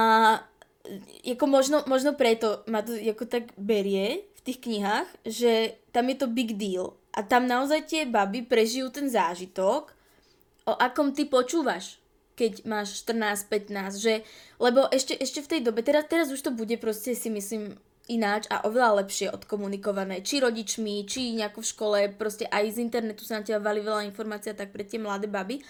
[1.27, 6.17] ako možno, možno preto ma to ako tak berie v tých knihách, že tam je
[6.17, 6.97] to big deal.
[7.13, 9.93] A tam naozaj tie baby prežijú ten zážitok,
[10.65, 11.99] o akom ty počúvaš,
[12.39, 14.15] keď máš 14-15, že,
[14.57, 17.77] lebo ešte, ešte v tej dobe, teraz, teraz už to bude proste si myslím
[18.11, 23.23] ináč a oveľa lepšie odkomunikované, či rodičmi, či nejako v škole, proste aj z internetu
[23.23, 25.63] sa na teba vali veľa informácií tak pre tie mladé baby.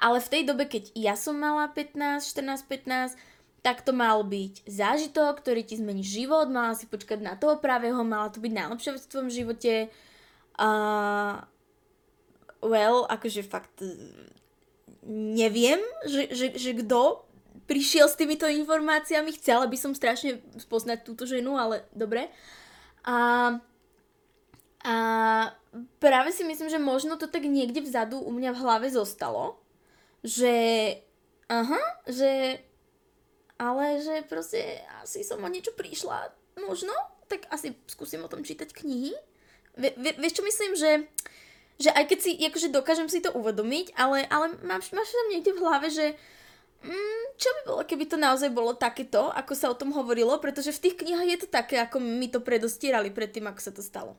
[0.00, 3.20] Ale v tej dobe, keď ja som mala 15, 14, 15,
[3.60, 8.00] tak to mal byť zážitok, ktorý ti zmení život, mala si počkať na toho pravého,
[8.00, 9.72] mala to byť najlepšia v tvojom živote.
[10.56, 11.44] Uh,
[12.64, 13.84] well, akože fakt
[15.10, 17.24] neviem, že, že, že kto
[17.68, 22.28] prišiel s týmito informáciami, chcela by som strašne spoznať túto ženu, ale dobre.
[23.06, 23.56] A,
[24.84, 24.94] a
[26.02, 29.60] práve si myslím, že možno to tak niekde vzadu u mňa v hlave zostalo,
[30.20, 30.52] že
[31.48, 31.80] aha,
[32.10, 32.60] že
[33.60, 36.32] ale že proste asi som o niečo prišla,
[36.64, 36.96] možno,
[37.28, 39.12] tak asi skúsim o tom čítať knihy.
[39.76, 40.90] Vie, vie, vieš čo myslím, že,
[41.76, 45.52] že aj keď si, akože dokážem si to uvedomiť, ale, ale máš, máš tam niekde
[45.52, 46.06] v hlave, že
[46.82, 50.72] mm, čo by bolo, keby to naozaj bolo takéto, ako sa o tom hovorilo, pretože
[50.72, 54.16] v tých knihách je to také, ako mi to predostierali predtým, ako sa to stalo.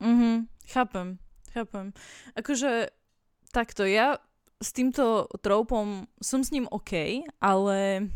[0.00, 1.16] Mhm, chápem,
[1.52, 1.92] chápem.
[2.36, 2.92] Akože
[3.52, 4.22] takto, ja
[4.60, 8.08] s týmto troupom som s ním OK, ale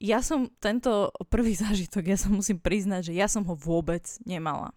[0.00, 4.72] ja som tento prvý zážitok, ja sa musím priznať, že ja som ho vôbec nemala.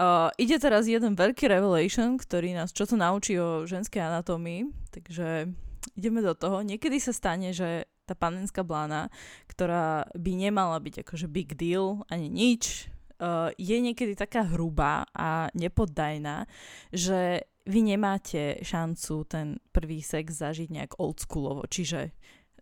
[0.00, 5.50] Uh, ide teraz jeden veľký revelation, ktorý nás čo to naučí o ženskej anatómii, takže
[5.98, 6.62] ideme do toho.
[6.64, 9.12] Niekedy sa stane, že tá panenská blána,
[9.50, 12.88] ktorá by nemala byť akože big deal ani nič,
[13.20, 16.48] uh, je niekedy taká hrubá a nepoddajná,
[16.94, 22.10] že vy nemáte šancu ten prvý sex zažiť nejak oldschoolovo, čiže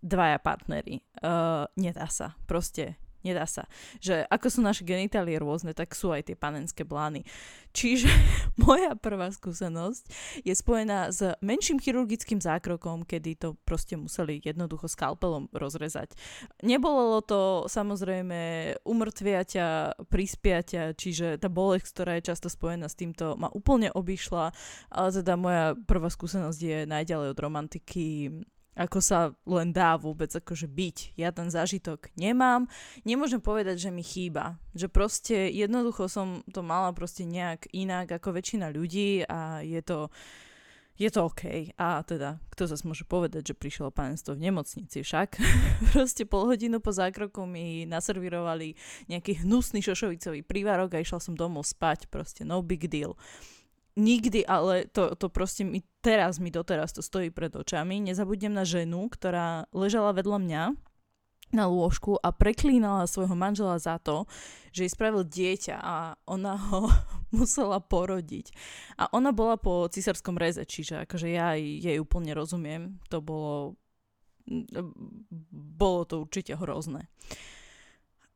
[0.04, 1.02] dvaja partnery.
[1.18, 2.36] Uh, nedá sa.
[2.46, 3.66] Proste Nedá sa.
[3.98, 7.26] Že ako sú naše genitálie rôzne, tak sú aj tie panenské blány.
[7.74, 8.08] Čiže
[8.66, 10.04] moja prvá skúsenosť
[10.46, 16.14] je spojená s menším chirurgickým zákrokom, kedy to proste museli jednoducho skalpelom rozrezať.
[16.62, 23.50] Nebolo to samozrejme umrtviaťa, prispiaťa, čiže tá bolesť, ktorá je často spojená s týmto, ma
[23.50, 24.54] úplne obišla,
[24.94, 28.06] ale teda moja prvá skúsenosť je najďalej od romantiky
[28.78, 31.18] ako sa len dá vôbec akože byť.
[31.18, 32.70] Ja ten zážitok nemám,
[33.02, 34.54] nemôžem povedať, že mi chýba.
[34.78, 40.14] Že proste jednoducho som to mala proste nejak inak ako väčšina ľudí a je to,
[40.94, 41.74] je to OK.
[41.74, 45.42] A teda, kto zase môže povedať, že prišiel pánstvo v nemocnici však.
[45.90, 48.78] proste pol hodinu po zákroku mi naservirovali
[49.10, 52.06] nejaký hnusný šošovicový prívarok a išla som domov spať.
[52.06, 53.18] Proste no big deal
[53.98, 57.98] nikdy, ale to, to proste mi teraz, mi doteraz to stojí pred očami.
[57.98, 60.62] Nezabudnem na ženu, ktorá ležala vedľa mňa
[61.48, 64.28] na lôžku a preklínala svojho manžela za to,
[64.70, 66.86] že jej spravil dieťa a ona ho
[67.36, 68.54] musela porodiť.
[69.02, 73.02] A ona bola po cisárskom reze, čiže akože ja jej úplne rozumiem.
[73.10, 73.74] To bolo
[75.52, 77.04] bolo to určite hrozné.
[77.04, 77.57] Uh,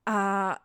[0.03, 0.19] a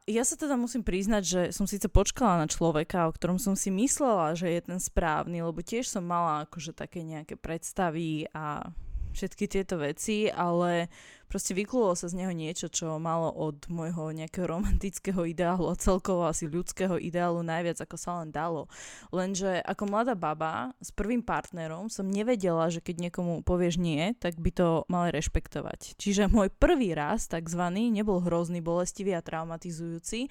[0.09, 3.69] ja sa teda musím priznať, že som síce počkala na človeka, o ktorom som si
[3.69, 8.73] myslela, že je ten správny, lebo tiež som mala akože také nejaké predstavy a
[9.17, 10.93] všetky tieto veci, ale
[11.25, 16.29] proste vyklulo sa z neho niečo, čo malo od môjho nejakého romantického ideálu a celkovo
[16.29, 18.69] asi ľudského ideálu najviac, ako sa len dalo.
[19.09, 24.37] Lenže ako mladá baba s prvým partnerom som nevedela, že keď niekomu povieš nie, tak
[24.37, 25.97] by to mali rešpektovať.
[25.97, 30.29] Čiže môj prvý raz, takzvaný, nebol hrozný, bolestivý a traumatizujúci,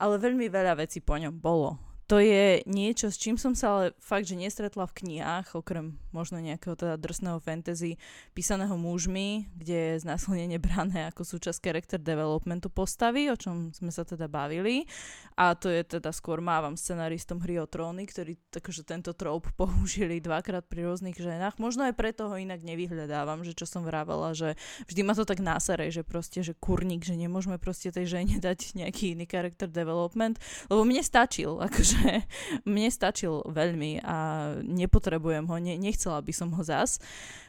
[0.00, 3.84] ale veľmi veľa vecí po ňom bolo to je niečo, s čím som sa ale
[3.98, 7.98] fakt, že nestretla v knihách, okrem možno nejakého teda drsného fantasy
[8.30, 14.06] písaného mužmi, kde je znásilnenie brané ako súčasť character developmentu postavy, o čom sme sa
[14.06, 14.86] teda bavili.
[15.34, 20.22] A to je teda skôr mávam scenaristom hry o tróny, ktorí takže tento trope použili
[20.22, 21.58] dvakrát pri rôznych ženách.
[21.58, 24.54] Možno aj preto ho inak nevyhľadávam, že čo som vravela, že
[24.86, 28.78] vždy ma to tak násere, že proste, že kurník, že nemôžeme proste tej žene dať
[28.78, 30.38] nejaký iný character development,
[30.70, 32.12] lebo mne stačil, akože že
[32.68, 34.16] mne stačil veľmi a
[34.60, 37.00] nepotrebujem ho, ne, nechcela by som ho zas.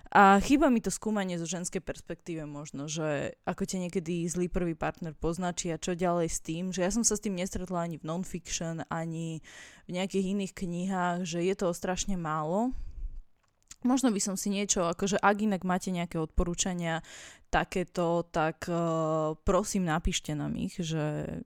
[0.07, 4.71] A chýba mi to skúmanie zo ženskej perspektíve možno, že ako ťa niekedy zlý prvý
[4.71, 7.99] partner poznačí a čo ďalej s tým, že ja som sa s tým nestretla ani
[7.99, 9.43] v non-fiction, ani
[9.83, 12.71] v nejakých iných knihách, že je toho strašne málo.
[13.83, 17.03] Možno by som si niečo, akože ak inak máte nejaké odporúčania
[17.51, 21.43] takéto, tak uh, prosím napíšte nám ich, že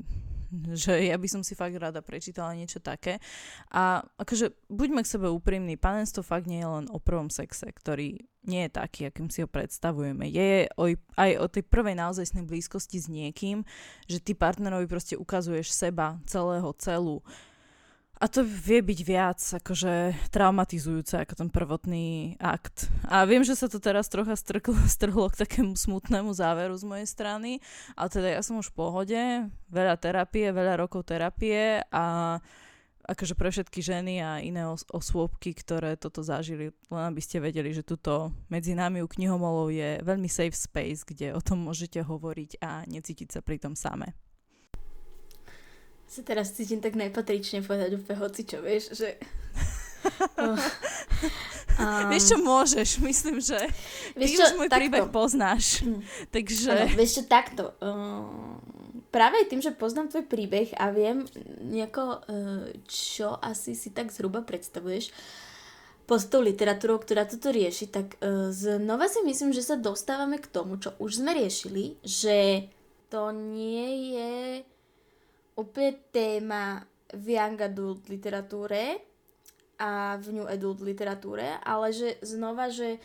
[0.83, 3.17] že ja by som si fakt rada prečítala niečo také.
[3.71, 8.19] A akože buďme k sebe úprimní, panenstvo fakt nie je len o prvom sexe, ktorý
[8.41, 10.25] nie je taký, akým si ho predstavujeme.
[10.25, 13.61] Je o, aj o tej prvej naozajstnej blízkosti s niekým,
[14.09, 17.21] že ty partnerovi proste ukazuješ seba, celého, celú.
[18.21, 22.85] A to vie byť viac akože traumatizujúce ako ten prvotný akt.
[23.09, 27.07] A viem, že sa to teraz trocha strklo, strhlo k takému smutnému záveru z mojej
[27.09, 27.57] strany,
[27.97, 29.21] ale teda ja som už v pohode,
[29.73, 32.37] veľa terapie, veľa rokov terapie a
[33.09, 37.73] akože pre všetky ženy a iné os- osôbky, ktoré toto zažili, len aby ste vedeli,
[37.73, 42.61] že tuto medzi nami u knihomolov je veľmi safe space, kde o tom môžete hovoriť
[42.61, 44.13] a necítiť sa pri tom same
[46.11, 49.15] sa teraz cítim tak nepatrične povedať úplne hoci čo, vieš, že...
[50.43, 50.59] oh.
[51.79, 53.55] Um, vieš čo môžeš, myslím, že
[54.19, 54.79] vieš ty čo, už môj takto.
[54.83, 55.87] príbeh poznáš.
[55.87, 56.03] Mm.
[56.35, 56.71] Takže...
[56.75, 57.63] Ano, vieš čo, takto.
[57.79, 58.59] Uh,
[59.07, 61.23] práve tým, že poznám tvoj príbeh a viem
[61.63, 65.15] nejako, uh, čo asi si tak zhruba predstavuješ
[66.11, 70.51] pod tou literatúrou, ktorá toto rieši, tak uh, znova si myslím, že sa dostávame k
[70.51, 72.67] tomu, čo už sme riešili, že
[73.07, 74.31] to nie je
[75.61, 76.81] úplne téma
[77.13, 78.99] young adult literatúre
[79.81, 83.01] a v New Adult literatúre, ale že znova, že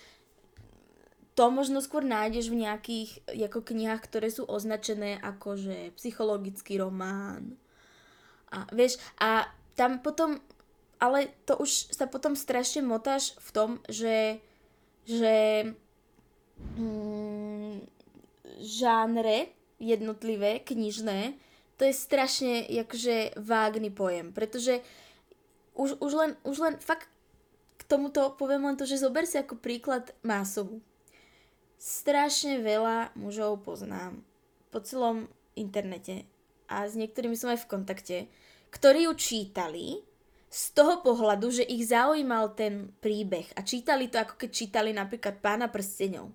[1.36, 7.56] to možno skôr nájdeš v nejakých ako knihách, ktoré sú označené ako že psychologický román.
[8.52, 10.40] A vieš, a tam potom,
[10.96, 14.40] ale to už sa potom strašne motáš v tom, že,
[15.04, 15.68] že
[16.76, 17.84] mm,
[18.64, 21.36] žánre jednotlivé, knižné,
[21.76, 24.80] to je strašne akože vágný pojem, pretože
[25.76, 27.08] už, už, len, už len fakt
[27.76, 30.80] k tomuto poviem len to, že zober si ako príklad Másovu.
[31.76, 34.24] Strašne veľa mužov poznám
[34.72, 36.24] po celom internete
[36.66, 38.16] a s niektorými som aj v kontakte,
[38.72, 40.00] ktorí ju čítali
[40.48, 45.44] z toho pohľadu, že ich zaujímal ten príbeh a čítali to ako keď čítali napríklad
[45.44, 46.32] Pána prsteňov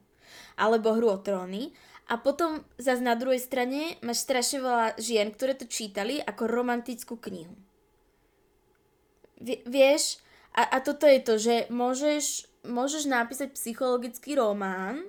[0.62, 1.74] alebo Hru o tróny
[2.12, 7.16] a potom zase na druhej strane máš strašne veľa žien, ktoré to čítali ako romantickú
[7.16, 7.56] knihu.
[9.42, 10.20] Vieš,
[10.52, 15.08] a, a toto je to, že môžeš, môžeš napísať psychologický román,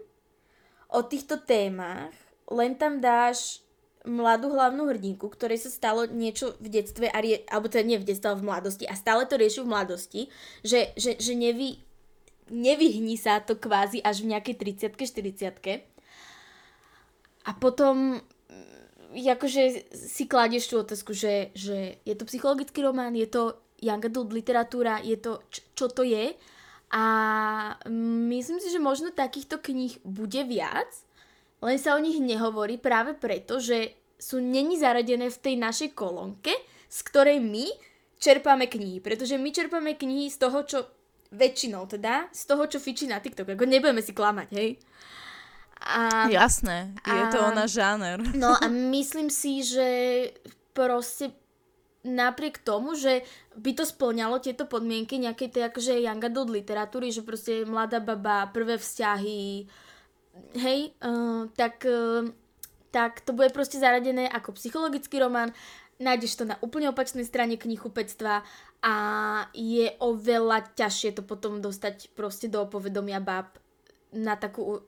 [0.92, 2.12] o týchto témach,
[2.52, 3.64] len tam dáš
[4.04, 8.06] mladú hlavnú hrdinku, ktorej sa stalo niečo v detstve, a rie- alebo teda nie v
[8.06, 8.84] detstve, ale v mladosti.
[8.84, 10.22] A stále to rieši v mladosti,
[10.60, 11.80] že, že, že nevy,
[12.52, 14.54] nevyhní sa to kvázi až v nejakej
[14.94, 15.91] 30 40
[17.46, 18.20] a potom
[19.12, 24.32] akože si kladieš tú otázku, že, že je to psychologický román, je to young adult
[24.32, 26.32] literatúra, je to, čo, čo to je
[26.92, 27.04] a
[28.36, 30.92] myslím si, že možno takýchto kníh bude viac,
[31.64, 36.52] len sa o nich nehovorí práve preto, že sú není zaradené v tej našej kolónke,
[36.92, 37.66] z ktorej my
[38.20, 39.00] čerpáme knihy.
[39.00, 40.78] Pretože my čerpáme knihy z toho, čo
[41.32, 43.56] väčšinou teda, z toho, čo fičí na TikTok.
[43.56, 44.76] Ako nebudeme si klamať, hej?
[45.82, 48.22] A, Jasné, je a, to ona žáner.
[48.38, 49.88] No a myslím si, že
[50.72, 51.34] proste
[52.02, 53.22] napriek tomu, že
[53.54, 58.50] by to splňalo tieto podmienky nejakej tej akože young adult literatúry, že proste mladá baba,
[58.50, 59.66] prvé vzťahy,
[60.58, 62.26] hej, uh, tak, uh,
[62.90, 65.54] tak to bude proste zaradené ako psychologický román,
[66.02, 68.42] nájdeš to na úplne opačnej strane knihkupectva
[68.82, 68.94] a
[69.54, 73.54] je oveľa ťažšie to potom dostať proste do povedomia bab
[74.10, 74.82] na takú...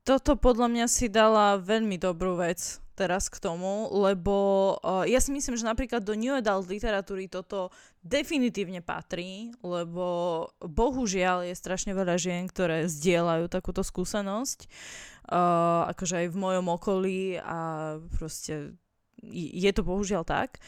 [0.00, 4.36] Toto podľa mňa si dala veľmi dobrú vec teraz k tomu, lebo
[4.84, 7.72] uh, ja si myslím, že napríklad do New Adult literatúry toto
[8.04, 10.04] definitívne patrí, lebo
[10.60, 14.68] bohužiaľ je strašne veľa žien, ktoré zdieľajú takúto skúsenosť,
[15.32, 17.58] uh, akože aj v mojom okolí a
[18.20, 18.76] proste
[19.32, 20.60] je to bohužiaľ tak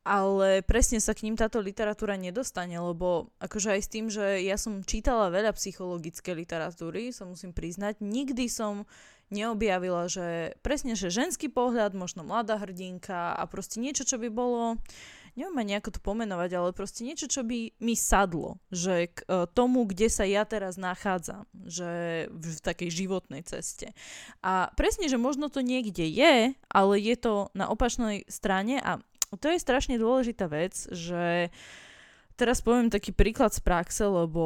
[0.00, 4.56] ale presne sa k ním táto literatúra nedostane, lebo akože aj s tým, že ja
[4.56, 8.88] som čítala veľa psychologické literatúry, sa musím priznať, nikdy som
[9.30, 14.80] neobjavila, že presne, že ženský pohľad, možno mladá hrdinka a proste niečo, čo by bolo,
[15.38, 19.46] neviem ani ako to pomenovať, ale proste niečo, čo by mi sadlo, že k uh,
[19.46, 23.94] tomu, kde sa ja teraz nachádzam, že v takej životnej ceste.
[24.42, 28.98] A presne, že možno to niekde je, ale je to na opačnej strane a
[29.38, 31.54] to je strašne dôležitá vec, že
[32.34, 34.42] teraz poviem taký príklad z praxe, lebo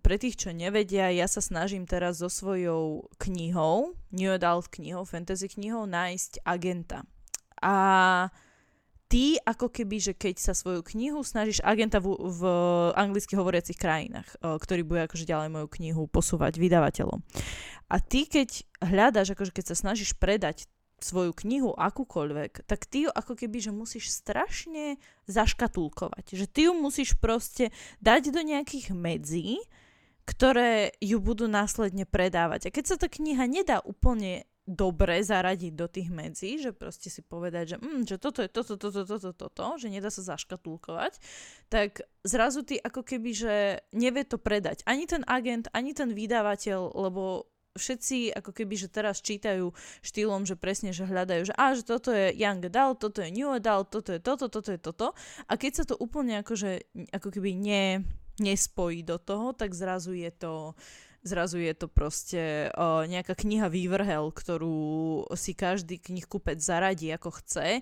[0.00, 5.50] pre tých, čo nevedia, ja sa snažím teraz so svojou knihou, New Adult knihou, fantasy
[5.50, 7.02] knihou, nájsť agenta.
[7.58, 7.76] A
[9.10, 12.42] ty ako keby, že keď sa svoju knihu snažíš agenta v, v
[12.98, 17.22] anglicky hovoriacich krajinách, ktorý bude akože ďalej moju knihu posúvať vydavateľom.
[17.92, 20.66] A ty keď hľadaš, akože keď sa snažíš predať
[21.04, 24.96] svoju knihu akúkoľvek, tak ty ju ako keby, že musíš strašne
[25.28, 26.32] zaškatulkovať.
[26.32, 27.68] Že ty ju musíš proste
[28.00, 29.60] dať do nejakých medzí,
[30.24, 32.68] ktoré ju budú následne predávať.
[32.68, 37.20] A keď sa tá kniha nedá úplne dobre zaradiť do tých medzí, že proste si
[37.20, 41.20] povedať, že, mm, že toto je toto, toto, toto, toto, že nedá sa zaškatulkovať,
[41.68, 43.54] tak zrazu ty ako keby, že
[43.92, 44.80] nevie to predať.
[44.88, 50.54] Ani ten agent, ani ten vydávateľ, lebo všetci ako keby, že teraz čítajú štýlom, že
[50.54, 54.14] presne, že hľadajú, že a, že toto je young adult, toto je new adult, toto
[54.14, 55.06] je toto, toto je toto.
[55.50, 58.06] A keď sa to úplne akože, ako keby ne,
[58.38, 60.74] nespojí do toho, tak zrazu je to
[61.24, 67.80] zrazu je to proste o, nejaká kniha vývrhel, ktorú si každý knihkupec zaradí ako chce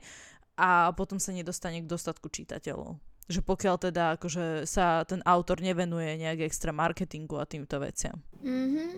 [0.55, 3.03] a potom sa nedostane k dostatku čitateľov.
[3.27, 8.23] Že pokiaľ teda akože sa ten autor nevenuje nejak extra marketingu a týmto veciam.
[8.47, 8.91] Mm-hmm.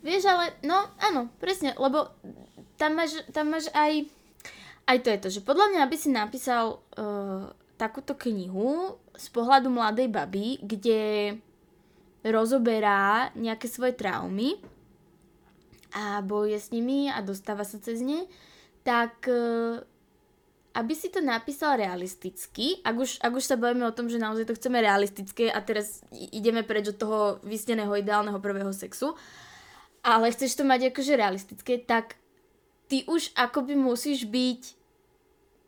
[0.00, 2.08] Vieš, ale no áno, presne, lebo
[2.80, 4.08] tam máš, tam máš aj,
[4.88, 9.68] aj to je to, že podľa mňa, aby si napísal uh, takúto knihu z pohľadu
[9.68, 11.00] mladej baby, kde
[12.24, 14.56] rozoberá nejaké svoje traumy
[15.92, 18.24] a bojuje s nimi a dostáva sa cez ne,
[18.80, 19.84] tak uh,
[20.70, 24.46] aby si to napísal realisticky, ak už, ak už sa bavíme o tom, že naozaj
[24.46, 29.18] to chceme realistické a teraz ideme preč od toho vysneného ideálneho prvého sexu,
[30.00, 32.16] ale chceš to mať akože realistické, tak
[32.88, 34.80] ty už akoby musíš byť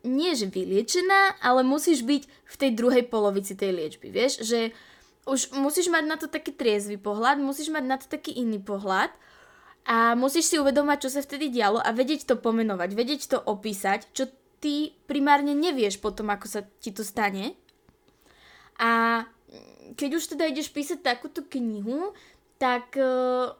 [0.03, 4.75] nie že vyliečená, ale musíš byť v tej druhej polovici tej liečby, vieš, že
[5.23, 9.07] už musíš mať na to taký triezvy pohľad, musíš mať na to taký iný pohľad
[9.87, 14.11] a musíš si uvedomať, čo sa vtedy dialo a vedieť to pomenovať, vedieť to opísať,
[14.11, 14.27] čo
[14.59, 17.55] ty primárne nevieš potom, ako sa ti to stane.
[18.79, 19.23] A
[19.95, 22.11] keď už teda ideš písať takúto knihu,
[22.59, 23.55] tak uh,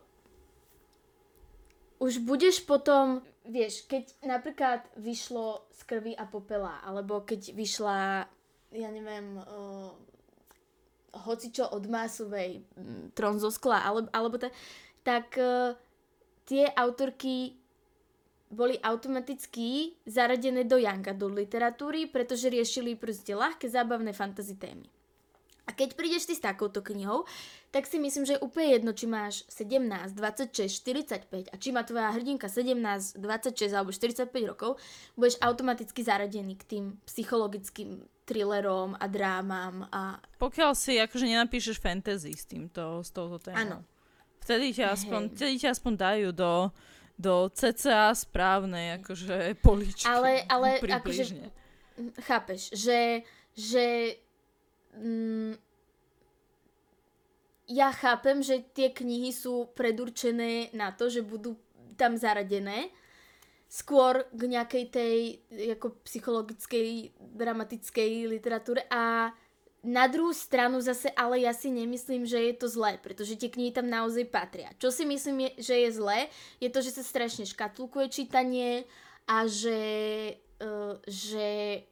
[2.03, 8.27] už budeš potom vieš, keď napríklad vyšlo z krvi a popela, alebo keď vyšla,
[8.75, 9.95] ja neviem, uh,
[11.23, 14.51] hocičo od Másovej, um, Tron zo skla, alebo, alebo ta,
[15.07, 15.79] tak uh,
[16.43, 17.55] tie autorky
[18.53, 24.85] boli automaticky zaradené do Young do literatúry, pretože riešili proste ľahké, zábavné fantasy témy.
[25.63, 27.23] A keď prídeš ty s takouto knihou,
[27.71, 31.87] tak si myslím, že je úplne jedno, či máš 17, 26, 45 a či má
[31.87, 34.75] tvoja hrdinka 17, 26 alebo 45 rokov,
[35.15, 40.19] budeš automaticky zaradený k tým psychologickým thrillerom a drámam a...
[40.39, 43.59] Pokiaľ si akože nenapíšeš fantasy s týmto, s touto témou.
[43.59, 43.77] Áno.
[44.43, 46.53] Vtedy ťa aspoň, vtedy ťa aspoň dajú do,
[47.15, 50.07] do cca správnej akože poličky.
[50.07, 51.23] Ale, ale akože,
[52.27, 53.23] chápeš, že,
[53.55, 54.17] že
[54.97, 55.53] mm,
[57.71, 61.55] ja chápem, že tie knihy sú predurčené na to, že budú
[61.95, 62.91] tam zaradené,
[63.73, 65.17] skôr k nejakej tej
[65.81, 69.33] ako psychologickej, dramatickej literatúre a
[69.83, 73.75] na druhú stranu zase, ale ja si nemyslím, že je to zlé, pretože tie knihy
[73.75, 74.71] tam naozaj patria.
[74.79, 76.19] Čo si myslím, je, že je zlé,
[76.63, 78.87] je to, že sa strašne škatulkuje čítanie
[79.27, 79.81] a že,
[80.63, 81.83] uh, že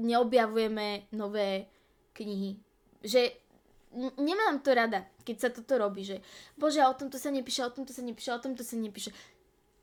[0.00, 1.68] neobjavujeme nové
[2.16, 2.56] knihy.
[3.04, 3.36] Že
[4.16, 6.20] nemám to rada, keď sa toto robí, že
[6.56, 9.12] bože, o tomto sa nepíše, o tomto sa nepíše, o tomto sa nepíše.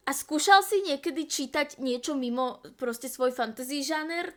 [0.03, 4.35] A skúšal si niekedy čítať niečo mimo proste svoj fantasy žáner?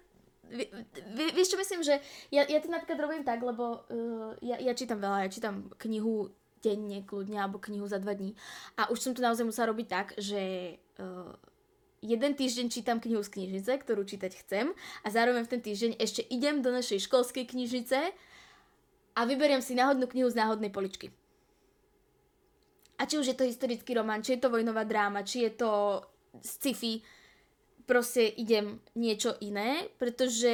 [1.34, 1.98] Vieš čo myslím, že
[2.30, 6.30] ja, ja to napríklad robím tak, lebo uh, ja, ja čítam veľa, ja čítam knihu
[6.62, 8.38] denne, kľudne, alebo knihu za dva dní.
[8.78, 11.34] A už som to naozaj musela robiť tak, že uh,
[12.02, 14.72] jeden týždeň čítam knihu z knižnice, ktorú čítať chcem
[15.04, 17.98] a zároveň v ten týždeň ešte idem do našej školskej knižnice
[19.16, 21.12] a vyberiem si náhodnú knihu z náhodnej poličky.
[22.96, 26.00] A či už je to historický román, či je to vojnová dráma, či je to
[26.40, 27.04] sci-fi,
[27.84, 30.52] proste idem niečo iné, pretože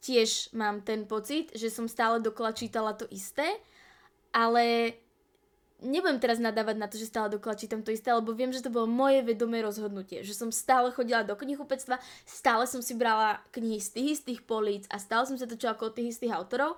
[0.00, 3.46] tiež mám ten pocit, že som stále dokola čítala to isté,
[4.30, 4.94] ale
[5.82, 8.70] nebudem teraz nadávať na to, že stále dokola čítam to isté, lebo viem, že to
[8.70, 13.78] bolo moje vedomé rozhodnutie, že som stále chodila do knihupectva, stále som si brala knihy
[13.78, 16.74] z tých istých políc a stále som sa točila ako tých istých autorov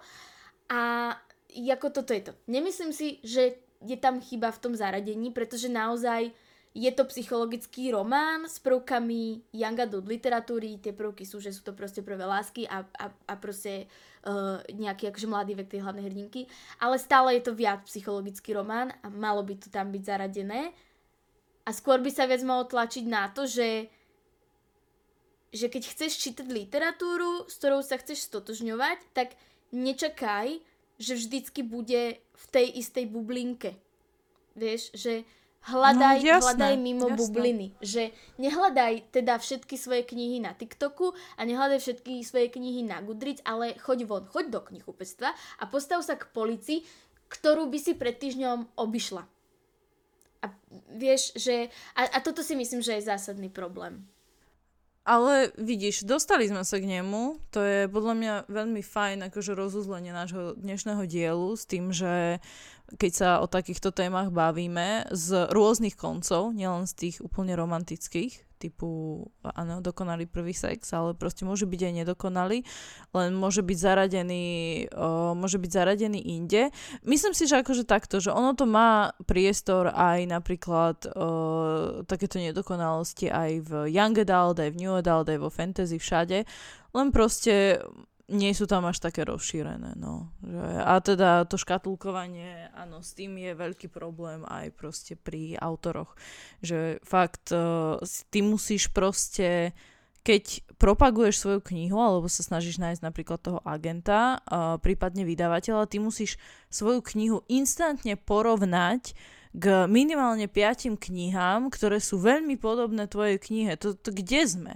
[0.68, 1.14] a
[1.50, 2.32] ako toto je to.
[2.46, 6.30] Nemyslím si, že je tam chyba v tom zaradení, pretože naozaj
[6.70, 11.74] je to psychologický román s prvkami young adult literatúry, tie prvky sú, že sú to
[11.74, 13.90] proste prvé lásky a, a, a proste
[14.22, 16.46] uh, nejaký akože mladý vek tej hlavnej hrdinky,
[16.78, 20.70] ale stále je to viac psychologický román a malo by to tam byť zaradené.
[21.66, 23.90] A skôr by sa viac malo tlačiť na to, že
[25.50, 29.34] že keď chceš čítať literatúru, s ktorou sa chceš stotožňovať, tak
[29.74, 30.62] nečakaj,
[30.94, 33.74] že vždycky bude v tej istej bublinke.
[34.54, 35.26] Vieš, že
[35.68, 37.18] hľadaj, no, jasné, hľadaj mimo jasné.
[37.20, 37.66] bubliny.
[37.84, 38.02] Že
[38.40, 43.76] nehľadaj teda všetky svoje knihy na TikToku a nehľadaj všetky svoje knihy na Goodreads, ale
[43.76, 46.88] choď von, choď do knihupectva a postav sa k polici,
[47.28, 49.22] ktorú by si pred týždňom obišla.
[50.40, 50.46] A
[50.96, 51.68] vieš, že...
[51.92, 54.08] A, a toto si myslím, že je zásadný problém.
[55.00, 60.12] Ale vidíš, dostali sme sa k nemu, to je podľa mňa veľmi fajn akože rozuzlenie
[60.12, 62.38] nášho dnešného dielu s tým, že
[62.98, 69.24] keď sa o takýchto témach bavíme z rôznych koncov, nielen z tých úplne romantických, typu,
[69.40, 72.60] áno, dokonalý prvý sex, ale proste môže byť aj nedokonalý,
[73.16, 74.44] len môže byť zaradený,
[74.92, 76.68] o, môže byť zaradený inde.
[77.08, 83.32] Myslím si, že akože takto, že ono to má priestor aj napríklad o, takéto nedokonalosti
[83.32, 86.44] aj v Young Adult, aj v New Adult, aj vo fantasy, všade,
[86.92, 87.80] len proste
[88.30, 89.98] nie sú tam až také rozšírené.
[89.98, 90.30] No.
[90.40, 96.14] Že, a teda to škatulkovanie, áno, s tým je veľký problém aj proste pri autoroch.
[96.62, 97.98] Že fakt, uh,
[98.30, 99.74] ty musíš proste,
[100.22, 105.98] keď propaguješ svoju knihu, alebo sa snažíš nájsť napríklad toho agenta, uh, prípadne vydavateľa, ty
[105.98, 106.38] musíš
[106.70, 109.18] svoju knihu instantne porovnať
[109.50, 113.74] k minimálne piatim knihám, ktoré sú veľmi podobné tvojej knihe.
[113.82, 114.74] To, to kde sme?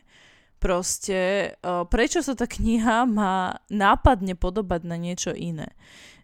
[0.64, 1.52] Proste,
[1.92, 5.76] prečo sa tá kniha má nápadne podobať na niečo iné.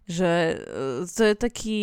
[0.09, 1.83] Že uh, to je taký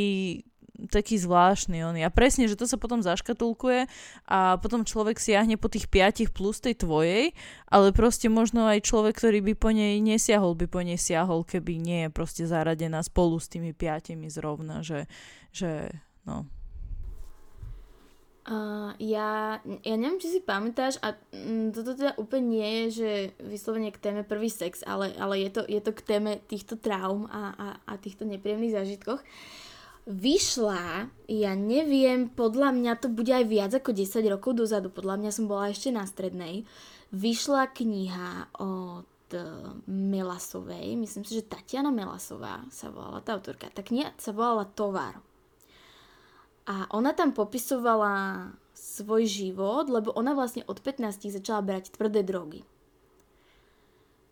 [0.78, 1.98] taký zvláštny on.
[1.98, 3.90] A presne, že to sa potom zaškatulkuje
[4.30, 7.34] a potom človek siahne po tých piatich plus tej tvojej,
[7.66, 11.82] ale proste možno aj človek, ktorý by po nej nesiahol, by po nej siahol, keby
[11.82, 15.10] nie je proste zaradená spolu s tými piatimi zrovna, že,
[15.50, 15.90] že
[16.30, 16.46] no.
[18.48, 23.10] Uh, ja, ja neviem, či si pamätáš, a mm, toto teda úplne nie je, že
[23.44, 27.28] vyslovene k téme prvý sex, ale, ale je, to, je to k téme týchto traum
[27.28, 29.20] a, a, a týchto nepríjemných zážitkoch.
[30.08, 35.32] Vyšla, ja neviem, podľa mňa to bude aj viac ako 10 rokov dozadu, podľa mňa
[35.36, 36.64] som bola ešte na strednej,
[37.12, 39.44] vyšla kniha od e,
[39.92, 43.68] Melasovej, myslím si, že Tatiana Melasová sa volala tá autorka.
[43.68, 45.20] Tá kniha sa volala Tovar.
[46.68, 52.68] A ona tam popisovala svoj život, lebo ona vlastne od 15 začala brať tvrdé drogy.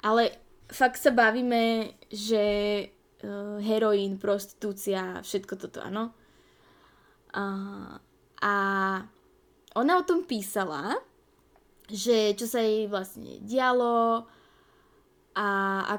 [0.03, 0.35] Ale
[0.67, 2.43] fakt sa bavíme, že
[3.23, 6.11] uh, heroín, prostitúcia, všetko toto, áno.
[7.31, 7.97] Uh,
[8.43, 8.55] a
[9.75, 10.99] ona o tom písala,
[11.87, 14.27] že čo sa jej vlastne dialo
[15.35, 15.47] a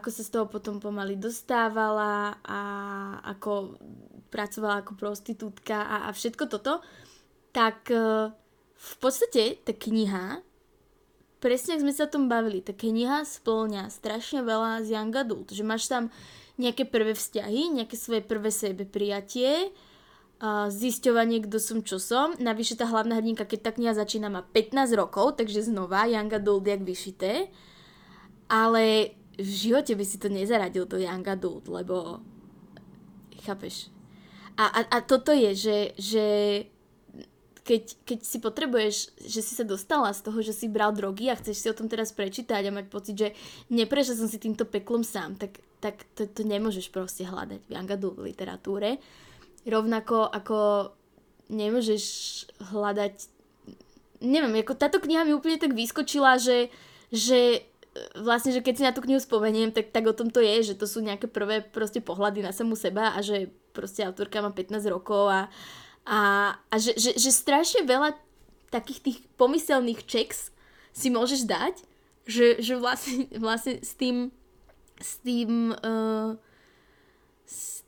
[0.01, 2.61] ako sa z toho potom pomaly dostávala a
[3.37, 3.77] ako
[4.33, 6.81] pracovala ako prostitútka a, a všetko toto,
[7.53, 8.33] tak uh,
[8.77, 10.41] v podstate tá kniha,
[11.41, 15.53] presne ak sme sa o tom bavili, tá kniha splňa strašne veľa z Young Adult,
[15.53, 16.09] že máš tam
[16.57, 19.69] nejaké prvé vzťahy, nejaké svoje prvé sebe prijatie,
[20.41, 22.33] uh, zisťovanie, kto som, čo som.
[22.41, 26.65] Navyše tá hlavná hrdinka, keď tá kniha začína, má 15 rokov, takže znova Young Adult
[26.65, 27.53] jak vyšité.
[28.47, 32.25] Ale v živote by si to nezaradil do Young Adult, lebo
[33.45, 33.93] chápeš,
[34.57, 36.25] a, a, a toto je, že, že
[37.67, 38.95] keď, keď si potrebuješ,
[39.29, 41.93] že si sa dostala z toho, že si bral drogy a chceš si o tom
[41.93, 43.29] teraz prečítať a mať pocit, že
[43.69, 48.17] neprešiel som si týmto peklom sám, tak, tak to, to nemôžeš proste hľadať v Angadu
[48.17, 48.97] v literatúre.
[49.69, 50.59] Rovnako ako
[51.53, 52.05] nemôžeš
[52.73, 53.37] hľadať
[54.25, 56.73] neviem, ako táto kniha mi úplne tak vyskočila, že,
[57.13, 57.67] že
[58.19, 60.75] vlastne, že keď si na tú knihu spomeniem, tak, tak o tom to je, že
[60.79, 64.81] to sú nejaké prvé proste pohľady na samú seba a že proste autorka má 15
[64.89, 65.41] rokov a,
[66.07, 66.19] a,
[66.57, 68.17] a že, že, že strašne veľa
[68.73, 70.51] takých tých pomyselných checks
[70.97, 71.75] si môžeš dať,
[72.27, 74.33] že, že vlastne, vlastne s tým
[75.01, 76.37] s tým uh,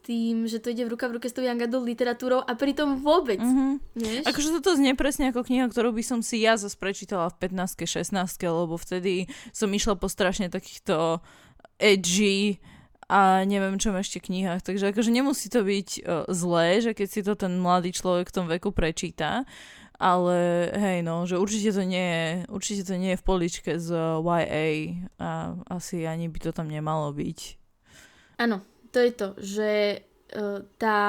[0.09, 3.05] tým, že to ide v ruka v ruke s tou young adult literatúrou a pritom
[3.05, 3.37] vôbec.
[3.37, 3.73] Mm-hmm.
[3.93, 4.25] Vieš?
[4.25, 7.85] Akože toto znie presne ako kniha, ktorú by som si ja zase prečítala v 15
[7.85, 8.17] 16
[8.49, 11.21] lebo vtedy som išla po strašne takýchto
[11.77, 12.57] edgy
[13.05, 14.65] a neviem čom ešte knihách.
[14.65, 18.37] Takže akože nemusí to byť uh, zlé, že keď si to ten mladý človek v
[18.41, 19.45] tom veku prečíta,
[20.01, 23.89] ale hej no, že určite to nie je, určite to nie je v poličke z
[23.93, 27.61] uh, YA a asi ani by to tam nemalo byť.
[28.39, 29.71] Áno, to je to, že
[30.35, 31.01] uh, tá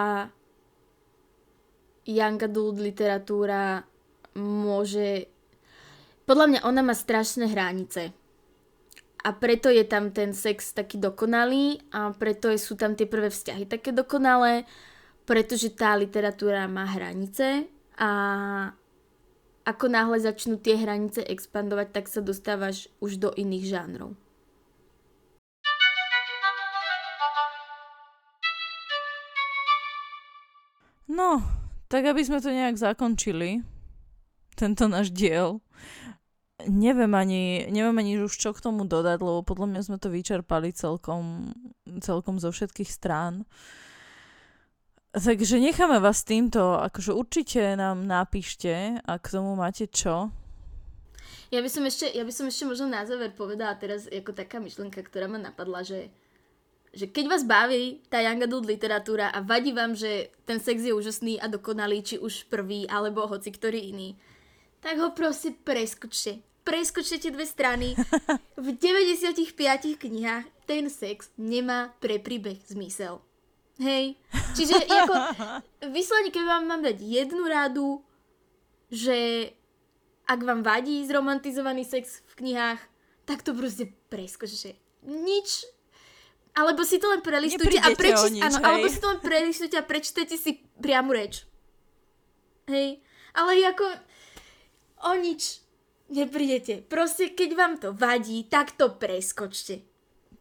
[2.09, 3.85] young adult literatúra
[4.39, 5.29] môže...
[6.25, 8.13] Podľa mňa ona má strašné hranice.
[9.19, 13.67] A preto je tam ten sex taký dokonalý a preto sú tam tie prvé vzťahy
[13.67, 14.63] také dokonalé,
[15.27, 17.67] pretože tá literatúra má hranice
[17.99, 18.11] a
[19.67, 24.15] ako náhle začnú tie hranice expandovať, tak sa dostávaš už do iných žánrov.
[31.09, 31.41] No,
[31.89, 33.65] tak aby sme to nejak zakončili,
[34.53, 35.57] tento náš diel.
[36.69, 40.69] Neviem ani, neviem ani už čo k tomu dodať, lebo podľa mňa sme to vyčerpali
[40.75, 41.55] celkom,
[42.03, 43.47] celkom zo všetkých strán.
[45.09, 50.29] Takže necháme vás týmto, akože určite nám napíšte, a k tomu máte čo.
[51.49, 54.61] Ja by som ešte, ja by som ešte možno na záver povedala teraz ako taká
[54.61, 56.13] myšlienka, ktorá ma napadla, že
[56.89, 60.93] že keď vás baví tá young adult literatúra a vadí vám, že ten sex je
[60.93, 64.17] úžasný a dokonalý, či už prvý, alebo hoci ktorý iný,
[64.81, 66.41] tak ho proste preskočte.
[66.65, 67.93] Preskočte tie dve strany.
[68.57, 73.21] V 95 knihách ten sex nemá pre príbeh zmysel.
[73.79, 74.19] Hej.
[74.53, 74.75] Čiže
[75.05, 75.13] ako,
[75.93, 77.89] vyslovene, keď vám mám dať jednu radu,
[78.89, 79.49] že
[80.29, 82.81] ak vám vadí zromantizovaný sex v knihách,
[83.25, 84.77] tak to proste preskočte.
[85.05, 85.65] Nič
[86.57, 90.35] alebo si to len prelistujte a prečíte, áno, alebo si to len prelistujte a prečítajte
[90.35, 91.45] si priamu reč.
[92.69, 93.01] Hej.
[93.33, 93.85] Ale ako
[95.05, 95.63] o nič
[96.09, 96.83] neprídete.
[96.85, 99.85] Proste, keď vám to vadí, tak to preskočte.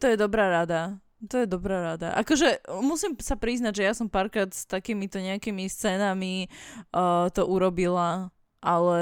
[0.01, 0.99] To je dobrá rada.
[1.19, 2.15] To je dobrá rada.
[2.15, 6.47] Akože musím sa priznať, že ja som párkrát s takýmito nejakými scénami
[6.95, 8.31] uh, to urobila,
[8.63, 9.01] ale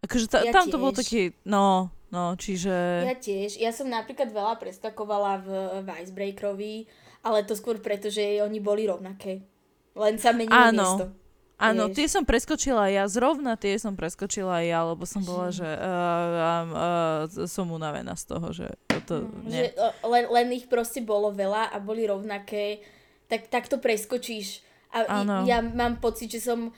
[0.00, 0.72] akože ta, ja tam tiež.
[0.72, 2.72] to bol taký, no, No, čiže...
[3.02, 3.58] Ja tiež.
[3.58, 5.48] Ja som napríklad veľa preskakovala v,
[5.82, 6.74] v Icebreakerovi,
[7.26, 9.42] ale to skôr preto, že oni boli rovnaké.
[9.96, 10.86] Len sa menilo Áno.
[10.86, 11.06] miesto.
[11.56, 11.96] Áno, Vieš.
[11.96, 16.64] tie som preskočila ja, zrovna tie som preskočila ja, lebo som bola, že uh, uh,
[17.32, 19.48] uh, som unavená z toho, že toto, Mm.
[19.48, 19.64] Že
[20.04, 22.84] len, len ich proste bolo veľa a boli rovnaké,
[23.24, 24.60] tak, tak to preskočíš.
[24.92, 25.48] A Áno.
[25.48, 26.76] i, ja mám pocit, že som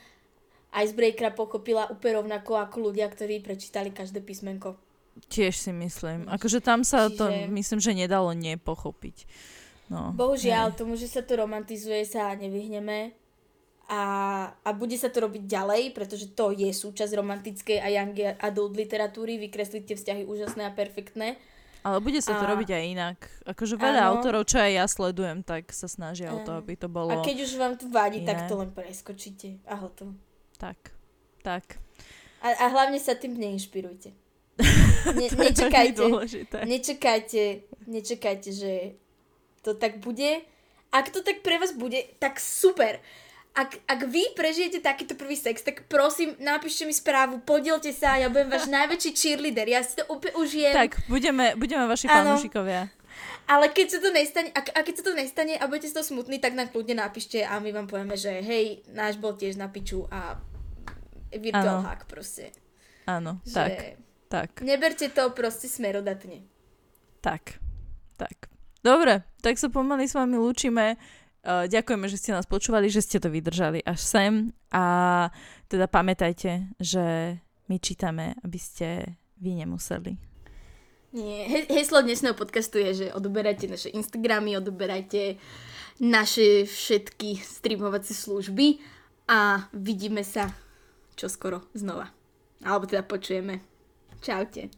[0.71, 4.79] Icebreakera pochopila úplne rovnako ako ľudia, ktorí prečítali každé písmenko.
[5.27, 6.25] Tiež si myslím.
[6.25, 9.27] Akože tam sa to, Čiže- myslím, že nedalo nepochopiť.
[9.89, 10.77] No, Bohužiaľ, hej.
[10.77, 13.11] tomu, že sa to romantizuje, sa nevyhneme.
[13.89, 14.01] A,
[14.61, 19.41] a bude sa to robiť ďalej, pretože to je súčasť romantickej a young adult literatúry.
[19.41, 21.41] Vykresliť tie vzťahy úžasné a perfektné.
[21.81, 23.17] Ale bude sa to A- robiť aj inak.
[23.49, 24.09] Akože veľa Áno.
[24.13, 26.61] autorov, čo aj ja sledujem, tak sa snažia o to, Áno.
[26.61, 28.29] aby to A bolo keď už vám to vadí, iné.
[28.29, 29.57] tak to len preskočíte.
[29.65, 30.13] A hotovo.
[30.61, 30.93] tak.
[31.41, 31.79] Tak.
[32.43, 34.11] A, a hlavne sa tým neinšpirujte.
[35.05, 36.03] Ne, nečakajte,
[36.65, 37.43] nečakajte,
[37.87, 38.73] nečakajte, že
[39.61, 40.41] to tak bude.
[40.89, 42.97] Ak to tak pre vás bude, tak super.
[43.53, 48.29] Ak, ak vy prežijete takýto prvý sex, tak prosím, napíšte mi správu, podielte sa, ja
[48.29, 50.73] budem váš najväčší cheerleader, ja si to úplne užijem.
[50.73, 52.37] Tak, budeme, budeme vaši Áno.
[52.37, 52.87] fanúšikovia.
[53.49, 56.05] Ale keď sa to nestane, ak, a keď sa to nestane a budete z toho
[56.05, 59.65] smutní, tak nám kľudne napíšte a my vám povieme, že hej, náš bol tiež na
[59.65, 60.37] piču a
[61.33, 61.89] virtual Áno.
[61.89, 62.53] hack proste.
[63.09, 63.73] Áno, Že tak,
[64.29, 66.45] tak, Neberte to proste smerodatne.
[67.19, 67.57] tak,
[68.15, 68.47] tak.
[68.79, 70.95] Dobre, tak sa pomaly s vami lúčime.
[71.39, 74.33] Uh, ďakujeme, že ste nás počúvali, že ste to vydržali až sem
[74.71, 74.83] a
[75.67, 77.35] teda pamätajte, že
[77.67, 80.19] my čítame, aby ste vy nemuseli.
[81.09, 85.39] Nie, he- heslo dnešného podcastu je, že odoberajte naše Instagramy, odoberajte
[85.99, 88.77] naše všetky streamovacie služby
[89.27, 90.51] a vidíme sa
[91.15, 92.11] čoskoro znova.
[92.61, 93.63] Alebo teda počujeme.
[94.21, 94.69] Čaute.